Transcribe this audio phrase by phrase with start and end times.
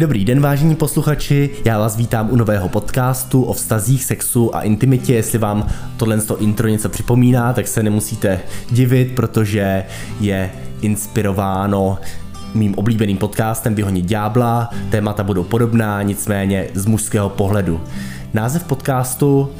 [0.00, 5.14] Dobrý den, vážení posluchači, já vás vítám u nového podcastu o vztazích, sexu a intimitě.
[5.14, 5.66] Jestli vám
[5.96, 9.84] tohle intro něco připomíná, tak se nemusíte divit, protože
[10.20, 10.50] je
[10.80, 11.98] inspirováno
[12.54, 14.70] mým oblíbeným podcastem Vyhonit ďábla.
[14.90, 17.80] Témata budou podobná, nicméně z mužského pohledu.
[18.34, 19.50] Název podcastu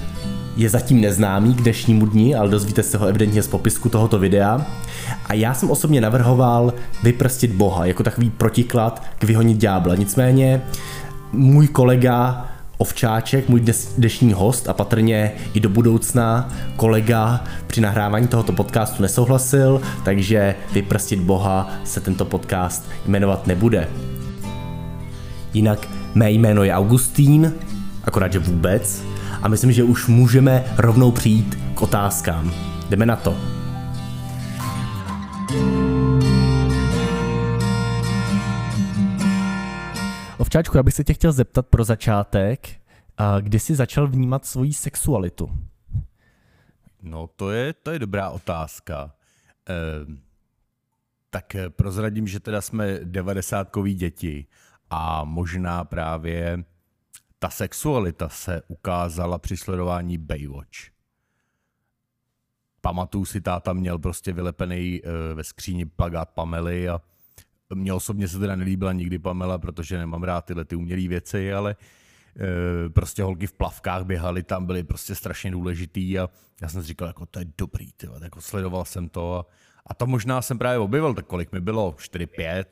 [0.56, 4.66] je zatím neznámý k dnešnímu dni, ale dozvíte se ho evidentně z popisku tohoto videa.
[5.30, 9.94] A já jsem osobně navrhoval vyprstit Boha jako takový protiklad k vyhonit ďábla.
[9.94, 10.62] Nicméně
[11.32, 12.46] můj kolega
[12.78, 13.64] Ovčáček, můj
[13.98, 21.20] dnešní host a patrně i do budoucna kolega při nahrávání tohoto podcastu nesouhlasil, takže vyprstit
[21.20, 23.88] Boha se tento podcast jmenovat nebude.
[25.54, 27.52] Jinak mé jméno je Augustín,
[28.04, 29.02] akorát že vůbec,
[29.42, 32.52] a myslím, že už můžeme rovnou přijít k otázkám.
[32.90, 33.59] Jdeme na to.
[40.38, 42.68] Ovčáčku, já bych se tě chtěl zeptat pro začátek,
[43.40, 45.50] kdy jsi začal vnímat svoji sexualitu?
[47.02, 49.14] No, to je, to je dobrá otázka.
[49.68, 49.74] E,
[51.30, 54.46] tak prozradím, že teda jsme devadesátkový děti
[54.90, 56.64] a možná právě
[57.38, 60.99] ta sexualita se ukázala při sledování Baywatch.
[62.80, 67.00] Pamatuju si, táta měl prostě vylepený e, ve skříni plagát Pamely a
[67.74, 71.76] mně osobně se teda nelíbila nikdy Pamela, protože nemám rád tyhle ty umělé věci, ale
[71.76, 76.28] e, prostě holky v plavkách běhaly, tam byly prostě strašně důležitý a
[76.62, 79.46] já jsem si říkal, jako to je dobrý, tyva, jako sledoval jsem to a,
[79.86, 82.64] a to možná jsem právě objevil, tak kolik mi bylo, 4-5,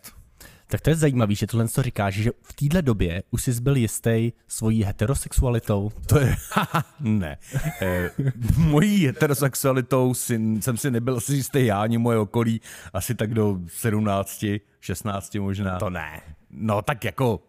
[0.71, 3.77] tak to je zajímavé, že tohle co říkáš, že v téhle době už jsi byl
[3.77, 5.91] jistý svojí heterosexualitou.
[6.07, 6.37] To je,
[7.01, 7.39] ne.
[7.83, 8.11] E,
[8.57, 12.61] mojí heterosexualitou si, jsem si nebyl asi jistý já, ani moje okolí,
[12.93, 14.45] asi tak do 17,
[14.81, 15.79] 16 možná.
[15.79, 16.21] To ne.
[16.51, 17.41] No tak jako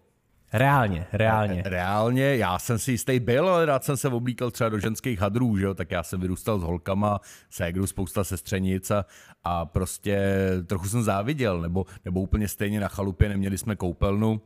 [0.53, 1.63] Reálně, reálně.
[1.65, 5.57] Reálně, já jsem si jistý byl, ale rád jsem se oblíkal třeba do ženských hadrů,
[5.57, 5.73] že jo?
[5.73, 9.05] tak já jsem vyrůstal s holkama, ségru, spousta sestřenic a,
[9.43, 10.19] a prostě
[10.65, 14.41] trochu jsem záviděl, nebo, nebo úplně stejně na chalupě neměli jsme koupelnu,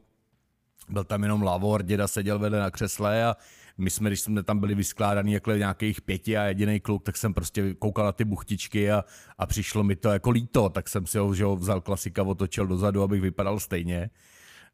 [0.89, 3.35] byl tam jenom lavor, děda seděl vedle na křesle a
[3.77, 7.33] my jsme, když jsme tam byli vyskládaný jako nějakých pěti a jediný kluk, tak jsem
[7.33, 9.03] prostě koukal na ty buchtičky a,
[9.37, 12.67] a přišlo mi to jako líto, tak jsem si ho, že ho vzal klasika, otočil
[12.67, 14.09] dozadu, abych vypadal stejně.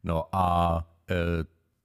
[0.04, 0.89] No a Eh,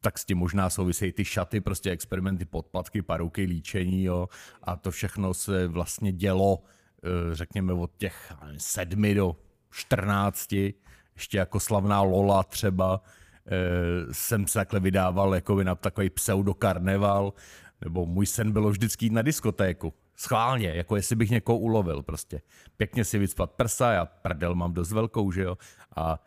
[0.06, 4.30] tak s tím možná souvisejí ty šaty, prostě experimenty, podpatky, paruky, líčení, jo,
[4.64, 6.64] a to všechno se vlastně dělo,
[7.04, 9.36] eh, řekněme, od těch sedmi do
[9.72, 10.76] 14,
[11.16, 13.02] ještě jako slavná Lola třeba,
[13.48, 17.34] eh, jsem se takhle vydával jako na takový pseudokarneval,
[17.82, 19.94] nebo můj sen bylo vždycky jít na diskotéku.
[20.16, 22.42] Schválně, jako jestli bych někoho ulovil prostě.
[22.78, 25.58] Pěkně si vycpat prsa, já prdel mám dost velkou, že jo,
[25.96, 26.20] a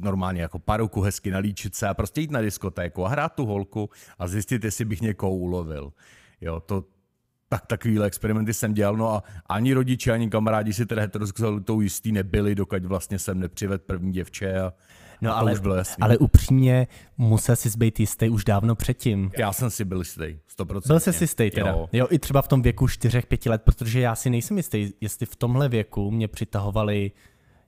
[0.00, 3.90] normálně jako paruku hezky nalíčit se a prostě jít na diskotéku a hrát tu holku
[4.18, 5.92] a zjistit, jestli bych někoho ulovil.
[6.40, 6.84] Jo, to,
[7.48, 12.12] tak takovýhle experimenty jsem dělal, no a ani rodiče, ani kamarádi si teda heterosexualitou jistý
[12.12, 14.72] nebyli, dokud vlastně jsem nepřived první děvče a,
[15.22, 16.02] No a ale, už bylo jasný.
[16.02, 16.86] ale upřímně
[17.18, 19.30] musel jsi být jistý už dávno předtím.
[19.38, 20.86] Já jsem si byl jistý, 100%.
[20.86, 21.70] Byl jsi si jistý teda.
[21.70, 21.88] Jo.
[21.92, 22.06] jo.
[22.10, 25.68] i třeba v tom věku 4-5 let, protože já si nejsem jistý, jestli v tomhle
[25.68, 27.10] věku mě přitahovali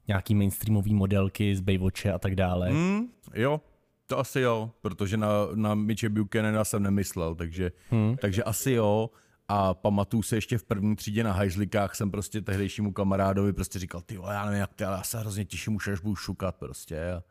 [0.09, 2.71] nějaký mainstreamový modelky z Baywatche a tak dále.
[2.71, 3.61] Mm, jo,
[4.07, 8.17] to asi jo, protože na, na Mitche Buchanana jsem nemyslel, takže, hmm.
[8.21, 9.11] takže asi jo.
[9.49, 14.01] A pamatuju se ještě v první třídě na hajzlikách jsem prostě tehdejšímu kamarádovi prostě říkal,
[14.01, 17.23] ty já nevím jak ty, ale já se hrozně těším, už až budu šukat prostě.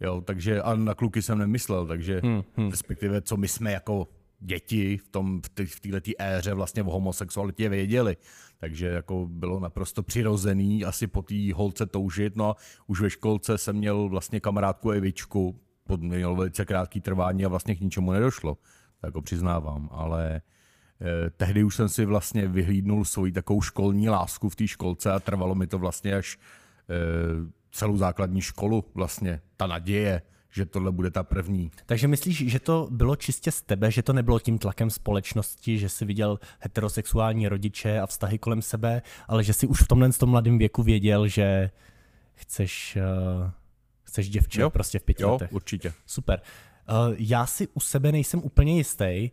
[0.00, 2.70] Jo, takže a na kluky jsem nemyslel, takže hmm, hmm.
[2.70, 4.08] respektive co my jsme jako
[4.42, 8.16] děti v, tom, v této éře vlastně o homosexualitě věděli.
[8.58, 12.36] Takže jako bylo naprosto přirozený asi po té holce toužit.
[12.36, 15.60] No a už ve školce jsem měl vlastně kamarádku Evičku,
[15.96, 18.54] měl velice krátký trvání a vlastně k ničemu nedošlo.
[19.00, 20.42] Tak jako přiznávám, ale
[21.00, 25.20] eh, tehdy už jsem si vlastně vyhlídnul svoji takovou školní lásku v té školce a
[25.20, 26.38] trvalo mi to vlastně až
[26.90, 26.94] eh,
[27.72, 31.70] celou základní školu vlastně, ta naděje, že tohle bude ta první.
[31.86, 35.88] Takže myslíš, že to bylo čistě z tebe, že to nebylo tím tlakem společnosti, že
[35.88, 40.30] jsi viděl heterosexuální rodiče a vztahy kolem sebe, ale že jsi už v tomhle tom
[40.30, 41.70] mladém věku věděl, že
[42.34, 42.98] chceš,
[43.40, 43.50] uh,
[44.02, 45.52] chceš děvče jo, prostě v pěti jo, letech.
[45.52, 45.92] určitě.
[46.06, 46.40] Super.
[46.90, 49.30] Uh, já si u sebe nejsem úplně jistý.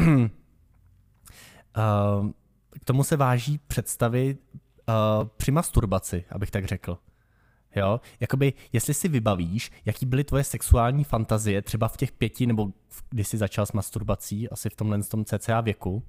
[0.00, 0.16] uh,
[2.80, 4.36] k tomu se váží představy
[4.88, 6.98] uh, při masturbaci, abych tak řekl.
[7.76, 8.00] Jo?
[8.20, 12.68] Jakoby, jestli si vybavíš, jaký byly tvoje sexuální fantazie třeba v těch pěti, nebo
[13.10, 16.02] když jsi začal s masturbací, asi v tomhle tom cca věku, uh,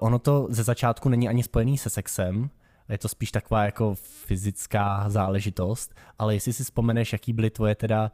[0.00, 2.50] ono to ze začátku není ani spojený se sexem,
[2.88, 8.12] je to spíš taková jako fyzická záležitost, ale jestli si vzpomeneš, jaký byly tvoje teda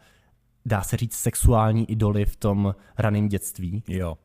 [0.65, 3.83] dá se říct, sexuální idoly v tom raném dětství?
[3.89, 4.19] Jo.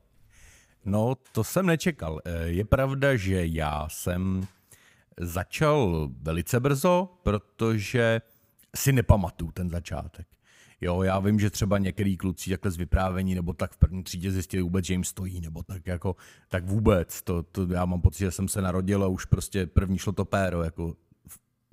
[0.85, 2.19] No, to jsem nečekal.
[2.25, 4.41] Eh, je pravda, že já jsem
[5.19, 8.21] začal velice brzo, protože
[8.75, 10.27] si nepamatuju ten začátek.
[10.81, 14.31] Jo, já vím, že třeba některý kluci takhle z vyprávění nebo tak v první třídě
[14.31, 16.15] zjistili vůbec, že jim stojí, nebo tak jako,
[16.49, 17.21] tak vůbec.
[17.21, 20.25] To, to, já mám pocit, že jsem se narodil a už prostě první šlo to
[20.25, 20.95] péro, jako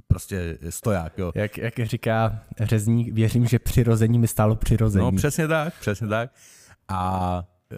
[0.07, 1.19] prostě stoják.
[1.19, 1.33] Jo.
[1.35, 5.05] Jak, jak říká řezník, věřím, že přirození mi stálo přirození.
[5.05, 6.31] No přesně tak, přesně tak.
[6.89, 7.77] A e,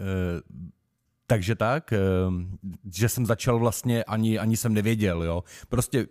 [1.27, 1.99] takže tak, e,
[2.93, 5.43] že jsem začal vlastně, ani, ani jsem nevěděl, jo.
[5.69, 6.07] Prostě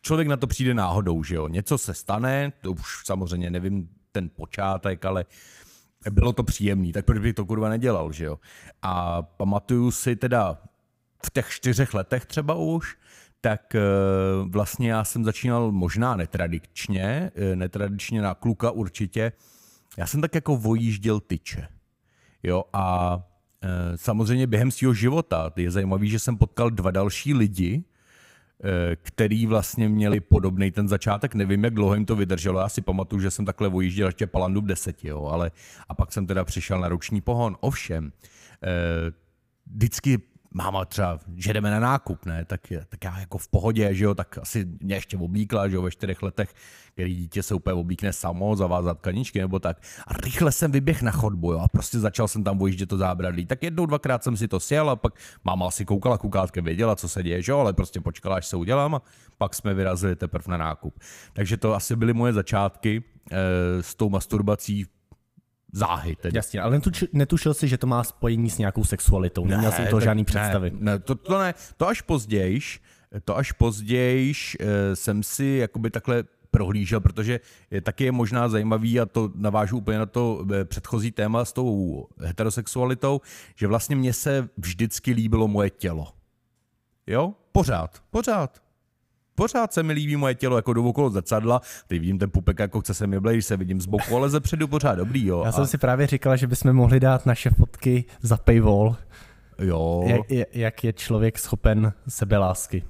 [0.00, 1.48] člověk na to přijde náhodou, že jo.
[1.48, 5.24] Něco se stane, to už samozřejmě nevím ten počátek, ale
[6.10, 8.38] bylo to příjemný, tak proč bych to kurva nedělal, že jo.
[8.82, 10.58] A pamatuju si teda
[11.26, 12.96] v těch čtyřech letech třeba už,
[13.40, 13.80] tak eh,
[14.48, 19.32] vlastně já jsem začínal možná netradičně, eh, netradičně na kluka určitě.
[19.96, 21.68] Já jsem tak jako vojížděl tyče.
[22.42, 23.35] Jo, a eh,
[23.96, 27.84] samozřejmě během svého života je zajímavý, že jsem potkal dva další lidi,
[29.02, 31.34] který vlastně měli podobný ten začátek.
[31.34, 32.60] Nevím, jak dlouho jim to vydrželo.
[32.60, 35.50] Já si pamatuju, že jsem takhle vojížděl ještě Palandu v deseti, jo, ale
[35.88, 37.56] a pak jsem teda přišel na ruční pohon.
[37.60, 38.12] Ovšem,
[39.66, 40.18] vždycky
[40.50, 44.14] máma třeba, že jdeme na nákup, ne, tak, tak já jako v pohodě, že jo,
[44.14, 46.54] tak asi mě ještě oblíkla, že jo, ve čtyřech letech,
[46.92, 49.82] který dítě se úplně oblíkne samo, zavázat kaničky nebo tak.
[50.06, 53.46] A rychle jsem vyběh na chodbu, jo, a prostě začal jsem tam vojíždět to zábradlí.
[53.46, 55.14] Tak jednou, dvakrát jsem si to sjel a pak
[55.44, 58.56] máma asi koukala kukátkem, věděla, co se děje, že jo, ale prostě počkala, až se
[58.56, 59.02] udělám a
[59.38, 61.00] pak jsme vyrazili teprve na nákup.
[61.32, 64.86] Takže to asi byly moje začátky e, s tou masturbací
[65.76, 66.16] záhy.
[66.16, 66.38] Tedy.
[66.38, 69.46] Jasně, ale netuč, netušil si, že to má spojení s nějakou sexualitou.
[69.46, 70.70] Neměl ne, jsem to žádný představy.
[70.70, 72.80] Ne, ne, to, to ne, to až pozdějiš,
[73.24, 77.40] to až pozdějiš e, jsem si jakoby takhle prohlížel, protože
[77.70, 81.52] je, taky je možná zajímavý, a to navážu úplně na to eh, předchozí téma s
[81.52, 83.20] tou heterosexualitou,
[83.56, 86.12] že vlastně mně se vždycky líbilo moje tělo.
[87.06, 87.34] Jo?
[87.52, 88.65] Pořád, pořád
[89.36, 92.80] pořád se mi líbí moje tělo, jako jdu okolo zrcadla, teď vidím ten pupek, jako
[92.80, 95.42] chce se mi blejt, se vidím z boku, ale ze předu pořád dobrý, jo.
[95.44, 95.66] Já jsem a...
[95.66, 98.96] si právě říkala, že bychom mohli dát naše fotky za paywall.
[99.58, 100.04] Jo.
[100.06, 102.84] Jak, jak je člověk schopen sebelásky.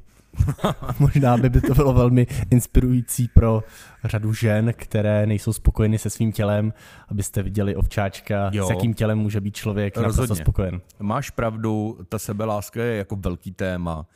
[0.98, 3.64] Možná by, by to bylo velmi inspirující pro
[4.04, 6.72] řadu žen, které nejsou spokojeny se svým tělem,
[7.08, 8.66] abyste viděli ovčáčka, jo.
[8.66, 10.22] s jakým tělem může být člověk Rozhodně.
[10.22, 10.80] naprosto spokojen.
[11.00, 14.06] Máš pravdu, ta sebeláska je jako velký téma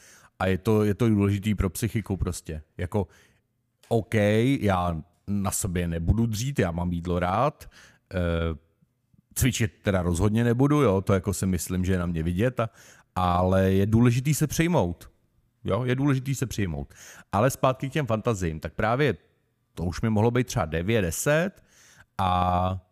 [0.40, 2.62] a je to, je to důležitý pro psychiku prostě.
[2.78, 3.06] Jako,
[3.88, 4.14] OK,
[4.60, 7.70] já na sobě nebudu dřít, já mám jídlo rád,
[8.14, 8.18] e,
[9.34, 12.70] cvičit teda rozhodně nebudu, jo, to jako si myslím, že je na mě vidět, a,
[13.14, 15.10] ale je důležitý se přejmout.
[15.64, 16.94] Jo, je důležitý se přijmout.
[17.32, 19.16] Ale zpátky k těm fantazím, tak právě
[19.74, 21.62] to už mi mohlo být třeba 9, 10
[22.18, 22.89] a Eh,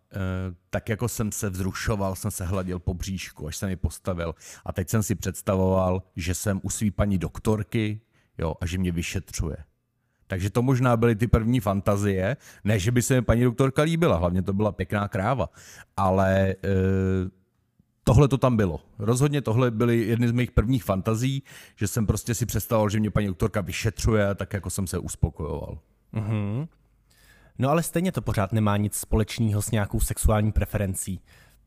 [0.70, 4.34] tak jako jsem se vzrušoval, jsem se hladil po bříšku, až jsem ji postavil.
[4.64, 8.00] A teď jsem si představoval, že jsem u svý paní doktorky
[8.38, 9.56] jo, a že mě vyšetřuje.
[10.26, 12.37] Takže to možná byly ty první fantazie.
[12.64, 15.49] Ne, že by se mi paní doktorka líbila, hlavně to byla pěkná kráva.
[15.96, 16.56] Ale e,
[18.05, 18.81] tohle to tam bylo.
[18.99, 21.43] Rozhodně tohle byly jedny z mých prvních fantazí,
[21.77, 25.79] že jsem prostě si představoval, že mě paní doktorka vyšetřuje, tak jako jsem se uspokojoval.
[26.15, 26.69] Mm-hmm.
[27.58, 31.20] No ale stejně to pořád nemá nic společného s nějakou sexuální preferencí.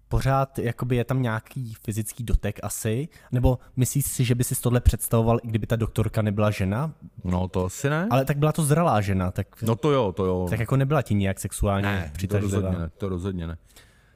[0.07, 4.81] Pořád jakoby je tam nějaký fyzický dotek asi, nebo myslíš si, že by si tohle
[4.81, 6.93] představoval, i kdyby ta doktorka nebyla žena?
[7.23, 8.07] No to asi ne.
[8.09, 9.61] Ale tak byla to zralá žena, tak...
[9.61, 10.47] No to jo, to jo.
[10.49, 13.57] Tak jako nebyla ti nějak sexuálně ne, to rozhodně ne, to rozhodně ne.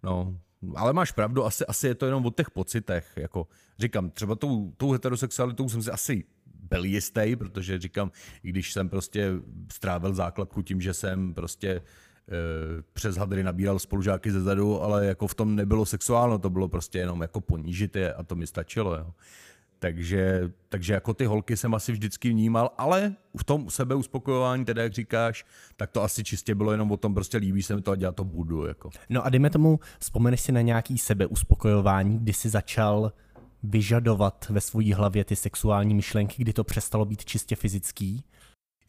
[0.04, 0.36] No,
[0.76, 3.08] ale máš pravdu, asi, asi je to jenom o těch pocitech.
[3.16, 3.48] Jako,
[3.80, 6.24] říkám, třeba tou, tou heterosexualitou jsem si asi
[6.70, 8.12] byl jistý, protože říkám,
[8.44, 9.32] i když jsem prostě
[9.72, 11.82] strávil základku tím, že jsem prostě e,
[12.94, 17.00] přes hadry nabíral spolužáky ze zadu, ale jako v tom nebylo sexuálno, to bylo prostě
[17.00, 18.96] jenom jako ponížit je a to mi stačilo.
[18.96, 19.14] Jo.
[19.80, 24.94] Takže, takže jako ty holky jsem asi vždycky vnímal, ale v tom sebeuspokojování, teda jak
[24.94, 25.46] říkáš,
[25.76, 28.16] tak to asi čistě bylo jenom o tom, prostě líbí se mi to a dělat
[28.16, 28.66] to budu.
[28.66, 28.90] Jako.
[29.10, 33.12] No a dejme tomu, vzpomeneš si na nějaký sebeuspokojování, kdy jsi začal
[33.70, 38.24] vyžadovat ve své hlavě ty sexuální myšlenky, kdy to přestalo být čistě fyzický.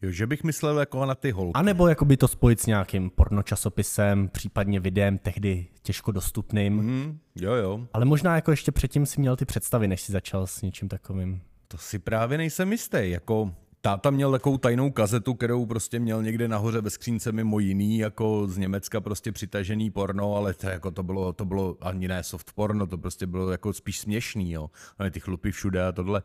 [0.01, 1.53] Jo, že bych myslel jako na ty holky.
[1.53, 6.73] A nebo jako by to spojit s nějakým pornočasopisem, případně videem, tehdy těžko dostupným.
[6.73, 7.87] Mm, jo, jo.
[7.93, 11.41] Ale možná jako ještě předtím si měl ty představy, než si začal s něčím takovým.
[11.67, 12.97] To si právě nejsem jistý.
[13.01, 13.53] Jako
[13.87, 18.47] táta měl takovou tajnou kazetu, kterou prostě měl někde nahoře ve skřínce mimo jiný, jako
[18.47, 22.51] z Německa prostě přitažený porno, ale to, jako to bylo, to bylo ani ne soft
[22.53, 24.69] porno, to prostě bylo jako spíš směšný, jo.
[25.11, 26.23] Ty chlupy všude a tohle.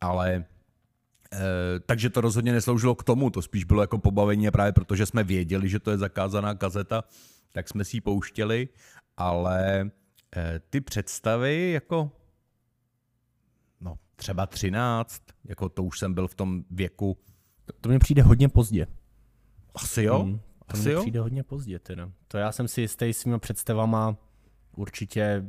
[0.00, 0.44] Ale e,
[1.86, 5.68] takže to rozhodně nesloužilo k tomu, to spíš bylo jako pobavení právě protože jsme věděli,
[5.68, 7.04] že to je zakázaná kazeta,
[7.52, 8.68] tak jsme si ji pouštěli,
[9.16, 9.90] ale
[10.36, 12.10] eh, ty představy jako
[14.18, 17.16] třeba 13, jako to už jsem byl v tom věku.
[17.64, 18.86] To, to mi přijde hodně pozdě.
[19.74, 20.18] Asi jo?
[20.22, 21.00] Hmm, to Asi mi jo?
[21.00, 22.10] přijde hodně pozdě teda.
[22.28, 24.16] To já jsem si jistý svýma představama
[24.76, 25.46] určitě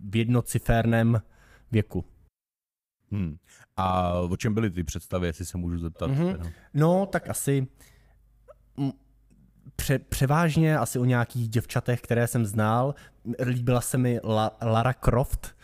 [0.00, 1.22] v jednociferném
[1.72, 2.04] věku.
[3.12, 3.36] Hmm.
[3.76, 6.10] A o čem byly ty představy, jestli se můžu zeptat?
[6.10, 6.52] Mm-hmm.
[6.74, 7.66] No, tak asi
[9.76, 12.94] pře- převážně asi o nějakých děvčatech, které jsem znal.
[13.44, 15.56] Líbila se mi La- Lara Croft.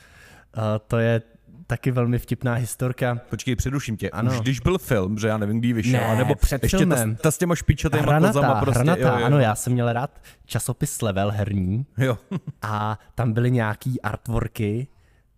[0.57, 1.23] Uh, to je
[1.67, 3.21] taky velmi vtipná historka.
[3.31, 4.11] Počkej, předuším tě.
[4.11, 4.31] Ano.
[4.31, 7.17] Už když byl film, že já nevím, kdy vyšel, ne, nebo před ještě filmem.
[7.17, 8.83] Ta, ta s těma špičatýma hranatá, kozama prostě.
[8.83, 9.27] Hranatá, jo, jo.
[9.27, 12.19] ano, já jsem měl rád časopis Level herní jo.
[12.63, 14.87] a tam byly nějaký artworky,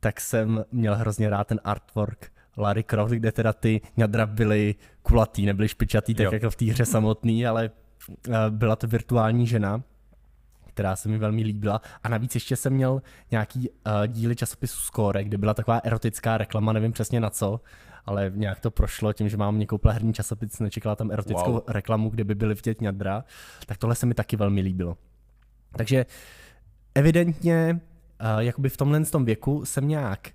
[0.01, 5.47] tak jsem měl hrozně rád ten artwork Larry Croft, kde teda ty ňadra byly kulatý,
[5.47, 6.31] nebyly špičatý, tak jo.
[6.33, 7.71] jako v té hře samotný, ale
[8.29, 9.83] eh, byla to virtuální žena,
[10.77, 11.81] která se mi velmi líbila.
[12.03, 16.73] A navíc ještě jsem měl nějaký uh, díly časopisu Score, kde byla taková erotická reklama,
[16.73, 17.61] nevím přesně na co,
[18.07, 21.63] ale nějak to prošlo tím, že mám mě koupila herní časopis, nečekala tam erotickou wow.
[21.69, 23.25] reklamu, kde by byly vidět ňadra,
[23.67, 24.97] tak tohle se mi taky velmi líbilo.
[25.77, 26.07] Takže
[26.95, 27.81] evidentně,
[28.21, 30.31] uh, jakoby v tomhle tom věku jsem nějak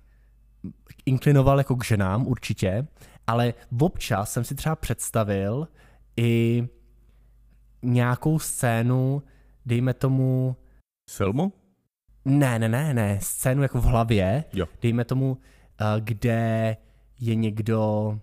[1.06, 2.86] inklinoval jako k ženám určitě,
[3.26, 5.68] ale občas jsem si třeba představil
[6.16, 6.68] i
[7.82, 9.22] nějakou scénu,
[9.66, 10.56] dejme tomu...
[11.10, 11.52] Filmu?
[12.24, 14.66] Ne, ne, ne, ne, scénu jako v hlavě, jo.
[14.82, 15.38] dejme tomu,
[15.80, 16.76] eh, kde
[17.20, 18.18] je někdo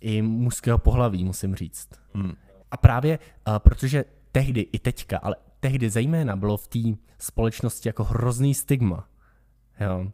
[0.00, 1.88] i mužského pohlaví, musím říct.
[2.14, 2.32] Hmm.
[2.70, 3.18] A právě
[3.48, 6.78] uh, protože tehdy i teďka, ale tehdy zejména bylo v té
[7.18, 9.08] společnosti jako hrozný stigma.
[9.80, 10.12] Jo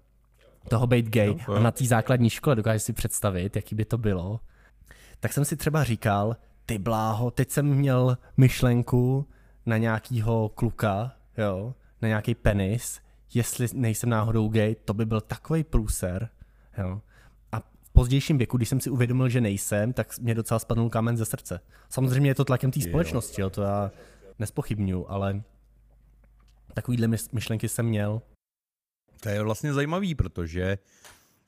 [0.68, 3.98] toho být gay no, a na té základní škole dokážeš si představit, jaký by to
[3.98, 4.40] bylo,
[5.20, 9.28] tak jsem si třeba říkal, ty bláho, teď jsem měl myšlenku
[9.66, 13.00] na nějakýho kluka, jo, na nějaký penis,
[13.34, 16.28] jestli nejsem náhodou gay, to by byl takový průser,
[16.78, 17.00] jo.
[17.52, 21.16] A v pozdějším věku, když jsem si uvědomil, že nejsem, tak mě docela spadnul kámen
[21.16, 21.60] ze srdce.
[21.88, 23.90] Samozřejmě je to tlakem té společnosti, jo, to já
[24.38, 25.42] nespochybnuju, ale
[26.74, 28.22] takovýhle myšlenky jsem měl.
[29.20, 30.78] To je vlastně zajímavý, protože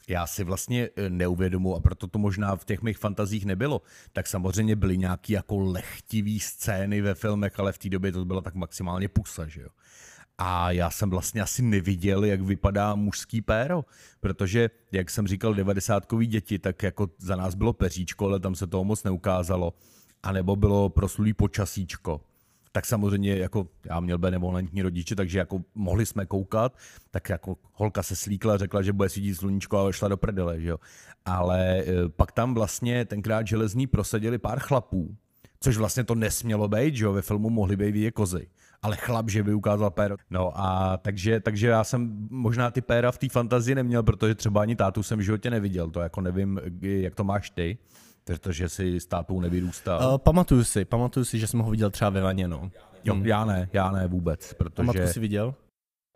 [0.08, 4.26] já si vlastně e, neuvědomu, a proto to možná v těch mých fantazích nebylo, tak
[4.26, 8.54] samozřejmě byly nějaký jako lechtivý scény ve filmech, ale v té době to bylo tak
[8.54, 9.68] maximálně pusa, že jo.
[10.38, 13.84] A já jsem vlastně asi neviděl, jak vypadá mužský péro,
[14.20, 18.66] protože, jak jsem říkal, devadesátkový děti, tak jako za nás bylo peříčko, ale tam se
[18.66, 19.74] toho moc neukázalo.
[20.22, 22.20] A nebo bylo proslulý počasíčko
[22.72, 26.76] tak samozřejmě jako já měl benevolentní rodiče, takže jako mohli jsme koukat,
[27.10, 30.68] tak jako holka se slíkla, řekla, že bude svítit sluníčko a šla do prdele, že
[30.68, 30.78] jo.
[31.24, 35.16] Ale e, pak tam vlastně tenkrát železní prosadili pár chlapů,
[35.60, 38.48] což vlastně to nesmělo být, že jo, ve filmu mohli být vidět kozy.
[38.82, 40.16] Ale chlap, že by ukázal péro.
[40.30, 44.62] No a takže, takže já jsem možná ty péra v té fantazii neměl, protože třeba
[44.62, 47.78] ani tátu jsem v životě neviděl, to jako nevím, jak to máš ty.
[48.32, 50.12] Protože si s tátou nevyrůstal.
[50.12, 52.70] Uh, pamatuju si, pamatuju si, že jsem ho viděl třeba ve vaně, no.
[53.04, 53.26] Jo, hmm.
[53.26, 54.74] já ne, já ne vůbec, protože...
[54.74, 55.54] Pamatku si viděl?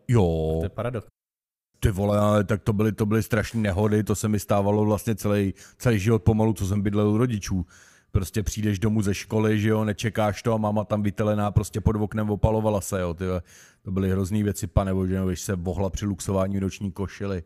[0.09, 0.57] Jo.
[0.59, 1.07] To je paradox.
[1.81, 5.15] Ty vole, ale tak to byly, to byly strašné nehody, to se mi stávalo vlastně
[5.15, 7.67] celý, celý život pomalu, co jsem bydlel u rodičů.
[8.11, 11.97] Prostě přijdeš domů ze školy, že jo, nečekáš to a máma tam vytelená prostě pod
[11.97, 13.25] oknem opalovala se, jo, ty,
[13.83, 17.43] to byly hrozný věci, pane bože, no, se bohla při luxování noční košily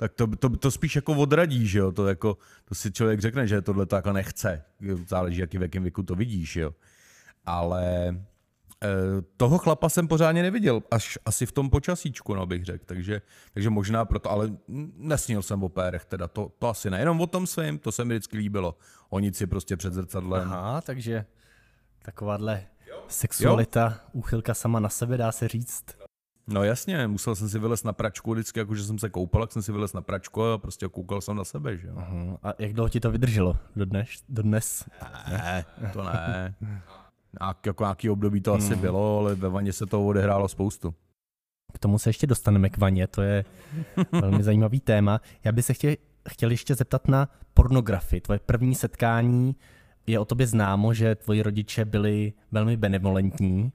[0.00, 3.46] tak to, to, to spíš jako odradí, že jo, to, jako, to si člověk řekne,
[3.46, 4.62] že tohle to jako nechce,
[5.06, 6.74] záleží, jaký v jakém věku to vidíš, jo.
[7.46, 8.16] Ale e,
[9.36, 13.70] toho chlapa jsem pořádně neviděl, až asi v tom počasíčku, no bych řekl, takže, takže
[13.70, 14.52] možná proto, ale
[14.96, 18.04] nesnil jsem o pérech, teda to, to asi ne, jenom o tom svým, to se
[18.04, 18.78] mi vždycky líbilo,
[19.08, 20.48] honit si prostě před zrcadlem.
[20.52, 21.24] Aha, takže
[22.02, 22.66] takováhle
[23.08, 24.10] sexualita, jo.
[24.12, 25.99] úchylka sama na sebe, dá se říct.
[26.52, 29.52] No jasně, musel jsem si vylézt na pračku vždycky, jako že jsem se koupal, tak
[29.52, 31.94] jsem si vylez na pračku a prostě koukal jsem na sebe, že jo.
[31.94, 32.38] Uh-huh.
[32.42, 33.56] A jak dlouho ti to vydrželo?
[33.76, 34.08] Dodnes?
[34.28, 34.88] dnes?
[35.30, 36.54] Ne, to ne.
[37.40, 38.62] A jako nějaký období to hmm.
[38.62, 40.94] asi bylo, ale ve vaně se to odehrálo spoustu.
[41.72, 43.44] K tomu se ještě dostaneme k vaně, to je
[44.12, 45.20] velmi zajímavý téma.
[45.44, 45.94] Já bych se chtěl,
[46.28, 48.20] chtěl ještě zeptat na pornografii.
[48.20, 49.56] Tvoje první setkání
[50.06, 53.72] je o tobě známo, že tvoji rodiče byli velmi benevolentní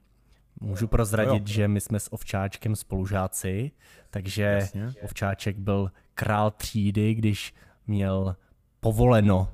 [0.62, 3.72] Můžu prozradit, no že my jsme s Ovčáčkem spolužáci,
[4.10, 4.94] takže Jasně.
[5.02, 7.54] Ovčáček byl král třídy, když
[7.88, 8.36] měl
[8.80, 9.52] povoleno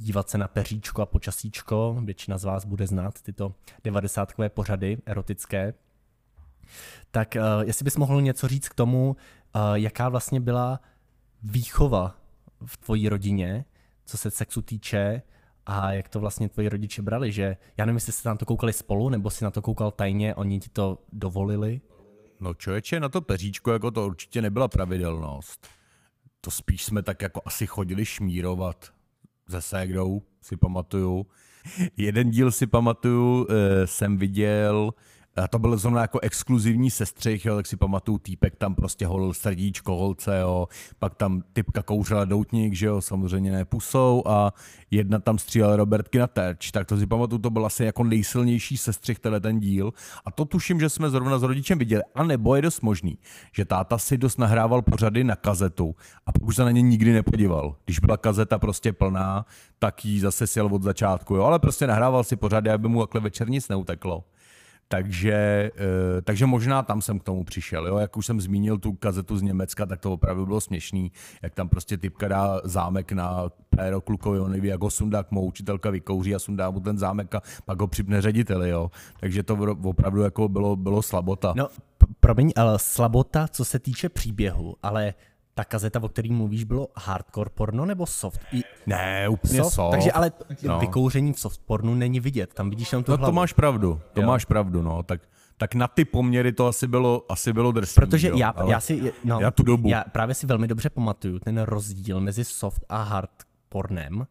[0.00, 1.96] dívat se na peříčko a počasíčko.
[2.04, 5.74] Většina z vás bude znát tyto devadesátkové pořady erotické.
[7.10, 9.16] Tak uh, jestli bys mohl něco říct k tomu,
[9.54, 10.80] uh, jaká vlastně byla
[11.42, 12.14] výchova
[12.66, 13.64] v tvojí rodině,
[14.04, 15.22] co se sexu týče
[15.68, 18.72] a jak to vlastně tvoji rodiče brali, že já nevím, jestli jste na to koukali
[18.72, 21.80] spolu, nebo si na to koukal tajně, oni ti to dovolili?
[22.40, 25.68] No člověče, na to peříčko jako to určitě nebyla pravidelnost.
[26.40, 28.92] To spíš jsme tak jako asi chodili šmírovat
[29.50, 31.26] se ségrou, si pamatuju.
[31.96, 34.90] Jeden díl si pamatuju, eh, jsem viděl,
[35.46, 39.96] to byl zrovna jako exkluzivní sestřih, jo, tak si pamatuju, týpek tam prostě holil srdíčko
[39.96, 40.68] holce, jo,
[40.98, 44.52] pak tam typka kouřila doutník, že jo, samozřejmě ne pusou a
[44.90, 48.76] jedna tam střílela Robertky na terč, tak to si pamatuju, to byl asi jako nejsilnější
[48.76, 49.92] sestřih tenhle ten díl.
[50.24, 53.18] A to tuším, že jsme zrovna s rodičem viděli, a nebo je dost možný,
[53.52, 55.94] že táta si dost nahrával pořady na kazetu
[56.26, 57.76] a už se na ně nikdy nepodíval.
[57.84, 59.46] Když byla kazeta prostě plná,
[59.78, 63.20] tak ji zase sjel od začátku, jo, ale prostě nahrával si pořady, aby mu takhle
[63.20, 64.24] večer nic neuteklo.
[64.88, 65.32] Takže,
[65.76, 67.86] eh, takže možná tam jsem k tomu přišel.
[67.86, 67.98] Jo?
[67.98, 71.68] Jak už jsem zmínil tu kazetu z Německa, tak to opravdu bylo směšný, jak tam
[71.68, 76.34] prostě typka dá zámek na péro klukovi, on neví, jak ho sundá, mou učitelka vykouří
[76.34, 78.70] a sundá mu ten zámek a pak ho připne řediteli.
[78.70, 78.90] Jo?
[79.20, 81.52] Takže to opravdu jako bylo, bylo slabota.
[81.56, 81.68] No,
[82.20, 85.14] promiň, ale slabota, co se týče příběhu, ale
[85.58, 88.40] ta kazeta, o který mluvíš, bylo hardcore porno nebo soft?
[88.52, 88.62] I...
[88.86, 89.74] Ne, úplně soft.
[89.74, 89.90] soft.
[89.90, 90.78] Takže ale no.
[90.78, 93.32] vykouření v soft pornu není vidět, tam vidíš jenom tu no, hlavu.
[93.32, 94.26] to máš pravdu, to jo.
[94.26, 95.20] máš pravdu, no, tak
[95.56, 98.00] tak na ty poměry to asi bylo, asi bylo drsný.
[98.00, 99.88] Protože jo, já, já si, no, já tu dobu.
[99.88, 103.30] Já právě si velmi dobře pamatuju ten rozdíl mezi soft a hard
[103.68, 104.16] pornem.
[104.18, 104.26] Uh,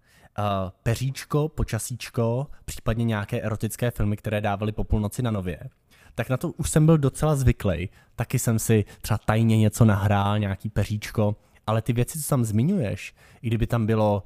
[0.83, 5.59] peříčko, počasíčko, případně nějaké erotické filmy, které dávaly po půlnoci na nově
[6.17, 7.89] tak na to už jsem byl docela zvyklý.
[8.15, 11.35] Taky jsem si třeba tajně něco nahrál, nějaký peříčko,
[11.67, 14.23] ale ty věci, co tam zmiňuješ, i kdyby tam bylo,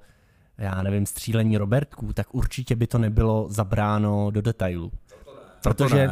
[0.57, 4.91] já nevím, střílení Robertků, tak určitě by to nebylo zabráno do detailů.
[5.63, 6.09] Protože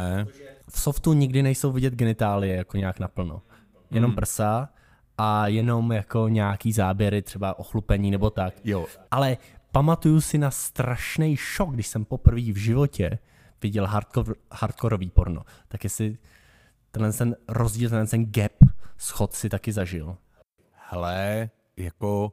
[0.68, 3.42] v softu nikdy nejsou vidět genitálie jako nějak naplno.
[3.90, 4.16] Jenom hmm.
[4.16, 4.68] prsa
[5.18, 8.54] a jenom jako nějaký záběry, třeba ochlupení nebo tak.
[8.64, 8.86] Jo.
[9.10, 9.36] Ale
[9.72, 13.18] pamatuju si na strašný šok, když jsem poprvé v životě
[13.62, 16.18] viděl hardcore, hardkorový porno, tak jestli
[16.90, 18.52] tenhle ten rozdíl, tenhle ten gap,
[18.96, 20.16] schod si taky zažil.
[20.90, 22.32] Hele, jako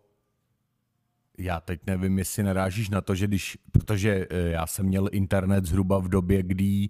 [1.37, 5.65] já teď nevím, jestli narážíš na to, že když, protože eh, já jsem měl internet
[5.65, 6.89] zhruba v době, kdy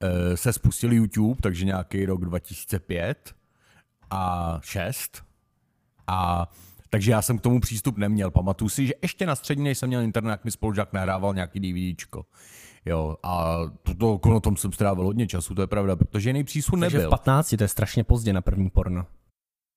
[0.00, 3.34] eh, se spustil YouTube, takže nějaký rok 2005
[4.10, 5.24] a 6
[6.06, 6.50] a
[6.90, 8.30] takže já jsem k tomu přístup neměl.
[8.30, 11.60] Pamatuju si, že ještě na střední, než jsem měl internet, jak mi spolužák nahrával nějaký
[11.60, 12.26] DVDčko.
[12.86, 16.44] Jo, a to, to, na tom jsem strávil hodně času, to je pravda, protože jiný
[16.44, 17.00] přísun nebyl.
[17.00, 19.06] Takže v 15 to je strašně pozdě na první porno.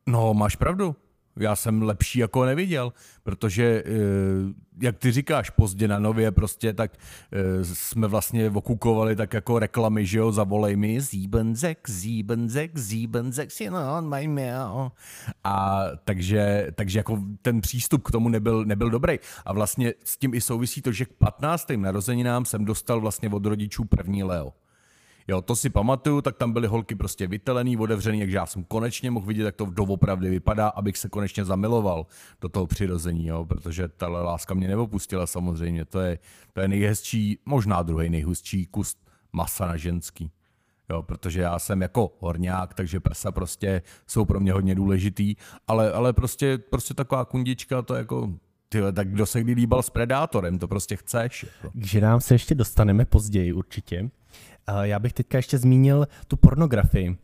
[0.08, 0.96] No, máš pravdu
[1.39, 3.91] já jsem lepší jako neviděl, protože, eh,
[4.82, 6.91] jak ty říkáš, pozdě na nově prostě, tak
[7.32, 13.50] eh, jsme vlastně okukovali tak jako reklamy, že jo, zavolej mi Siebenzek, Siebenzek, Siebenzek,
[13.97, 14.91] on my mail.
[15.43, 19.19] A takže, takže jako ten přístup k tomu nebyl, nebyl dobrý.
[19.45, 21.67] A vlastně s tím i souvisí to, že k 15.
[21.78, 24.54] narozeninám jsem dostal vlastně od rodičů první Leo.
[25.28, 29.12] Jo, to si pamatuju, tak tam byly holky prostě vytelený, otevřený, takže já jsem konečně
[29.12, 32.06] mohl vidět, jak to doopravdy vypadá, abych se konečně zamiloval
[32.42, 35.86] do toho přirození, jo, protože ta láska mě neopustila samozřejmě.
[35.86, 36.20] To je,
[36.54, 38.96] to je nejhezčí, možná druhý nejhezčí kus
[39.34, 40.32] masa na ženský.
[40.90, 45.36] Jo, protože já jsem jako horňák, takže prsa prostě jsou pro mě hodně důležitý,
[45.68, 48.34] ale, ale prostě, prostě taková kundička, to jako,
[48.70, 51.44] ty, tak kdo se kdy líbal s Predátorem, to prostě chceš.
[51.44, 51.72] Jako.
[51.80, 54.10] K ženám se ještě dostaneme později určitě.
[54.82, 57.17] Já bych teďka ještě zmínil tu pornografii.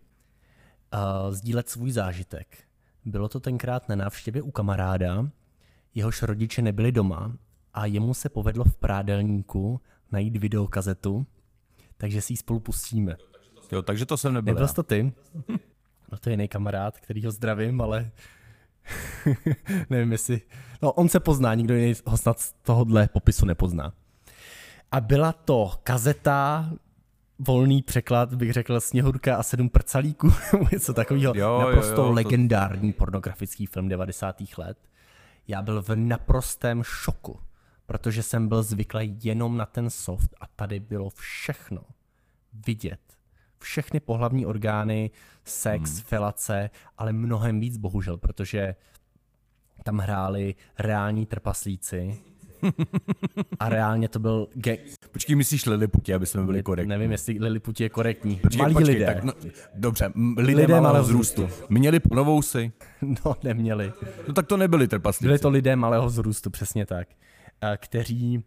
[1.29, 2.57] Sdílet svůj zážitek.
[3.05, 5.29] Bylo to tenkrát na návštěvě u kamaráda,
[5.95, 7.37] jehož rodiče nebyli doma
[7.73, 11.25] a jemu se povedlo v prádelníku najít videokazetu,
[11.97, 13.15] takže si ji spolu pustíme.
[13.71, 14.53] Jo, takže to jsem nebyl.
[14.53, 15.13] Nebyl to ty?
[16.11, 18.11] No to je jiný kamarád, který ho zdravím, ale
[19.89, 20.41] nevím jestli...
[20.81, 23.93] No on se pozná, nikdo jiný ho snad z tohohle popisu nepozná.
[24.91, 26.69] A byla to kazeta
[27.39, 30.31] volný překlad, bych řekl Sněhurka a sedm prcalíků,
[30.71, 31.33] něco takového.
[31.35, 32.97] Jo, Naprosto jo, jo, legendární to...
[32.97, 34.41] pornografický film 90.
[34.57, 34.77] let.
[35.47, 37.39] Já byl v naprostém šoku,
[37.85, 41.81] protože jsem byl zvyklý jenom na ten soft a tady bylo všechno
[42.65, 42.99] vidět.
[43.59, 45.11] Všechny pohlavní orgány,
[45.45, 46.01] sex, hmm.
[46.01, 48.75] felace, ale mnohem víc bohužel, protože
[49.83, 52.17] tam hráli reální trpaslíci,
[53.59, 54.79] a reálně to byl gang.
[55.11, 56.89] Počkej, myslíš Liliputi, aby jsme byli korektní?
[56.89, 58.35] Nevím, jestli Liliputi je korektní.
[58.35, 59.05] Počkej, Malí počkej, lidé.
[59.05, 59.33] Tak, no,
[59.75, 61.49] dobře, lidé, lidé malého vzrůstu.
[61.69, 61.99] Měli
[62.41, 62.71] si?
[63.25, 63.91] No, neměli.
[64.27, 65.27] No tak to nebyli trpaslíci.
[65.27, 67.07] Byli to lidé malého vzrůstu, přesně tak.
[67.77, 68.43] Kteří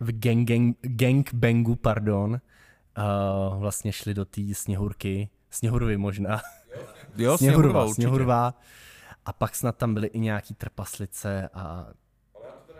[0.00, 2.30] v gang, gang, gang bangu, pardon,
[2.98, 6.40] uh, vlastně šli do té sněhurky, sněhurvy možná.
[7.16, 8.54] Jo, sněhurva, sněhurva.
[9.24, 11.86] A pak snad tam byly i nějaký trpaslice a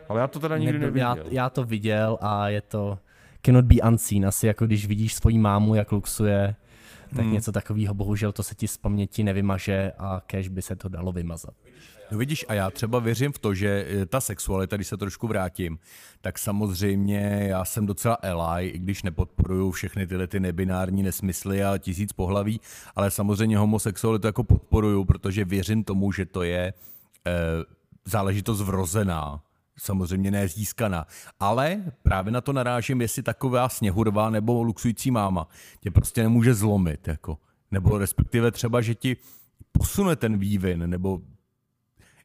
[0.08, 1.16] Ale já to teda nikdy neviděl.
[1.16, 2.98] Já, já to viděl a je to
[3.42, 6.54] cannot be unseen, asi jako když vidíš svoji mámu, jak luxuje,
[7.16, 7.32] tak hmm.
[7.32, 11.12] něco takového, bohužel to se ti z paměti nevymaže a kež by se to dalo
[11.12, 11.54] vymazat.
[12.10, 15.28] No vidíš, a já třeba věřím v to, že eh, ta sexualita, když se trošku
[15.28, 15.78] vrátím,
[16.20, 21.78] tak samozřejmě já jsem docela Eli, i když nepodporuju všechny tyhle ty nebinární nesmysly a
[21.78, 22.60] tisíc pohlaví,
[22.96, 26.72] ale samozřejmě homosexualitu jako podporuju, protože věřím tomu, že to je e,
[28.04, 29.40] záležitost vrozená,
[29.78, 31.06] samozřejmě ne získaná.
[31.40, 35.48] Ale právě na to narážím, jestli taková sněhurvá nebo luxující máma
[35.80, 37.08] tě prostě nemůže zlomit.
[37.08, 37.38] Jako.
[37.70, 39.16] Nebo respektive třeba, že ti
[39.72, 41.20] posune ten vývin, nebo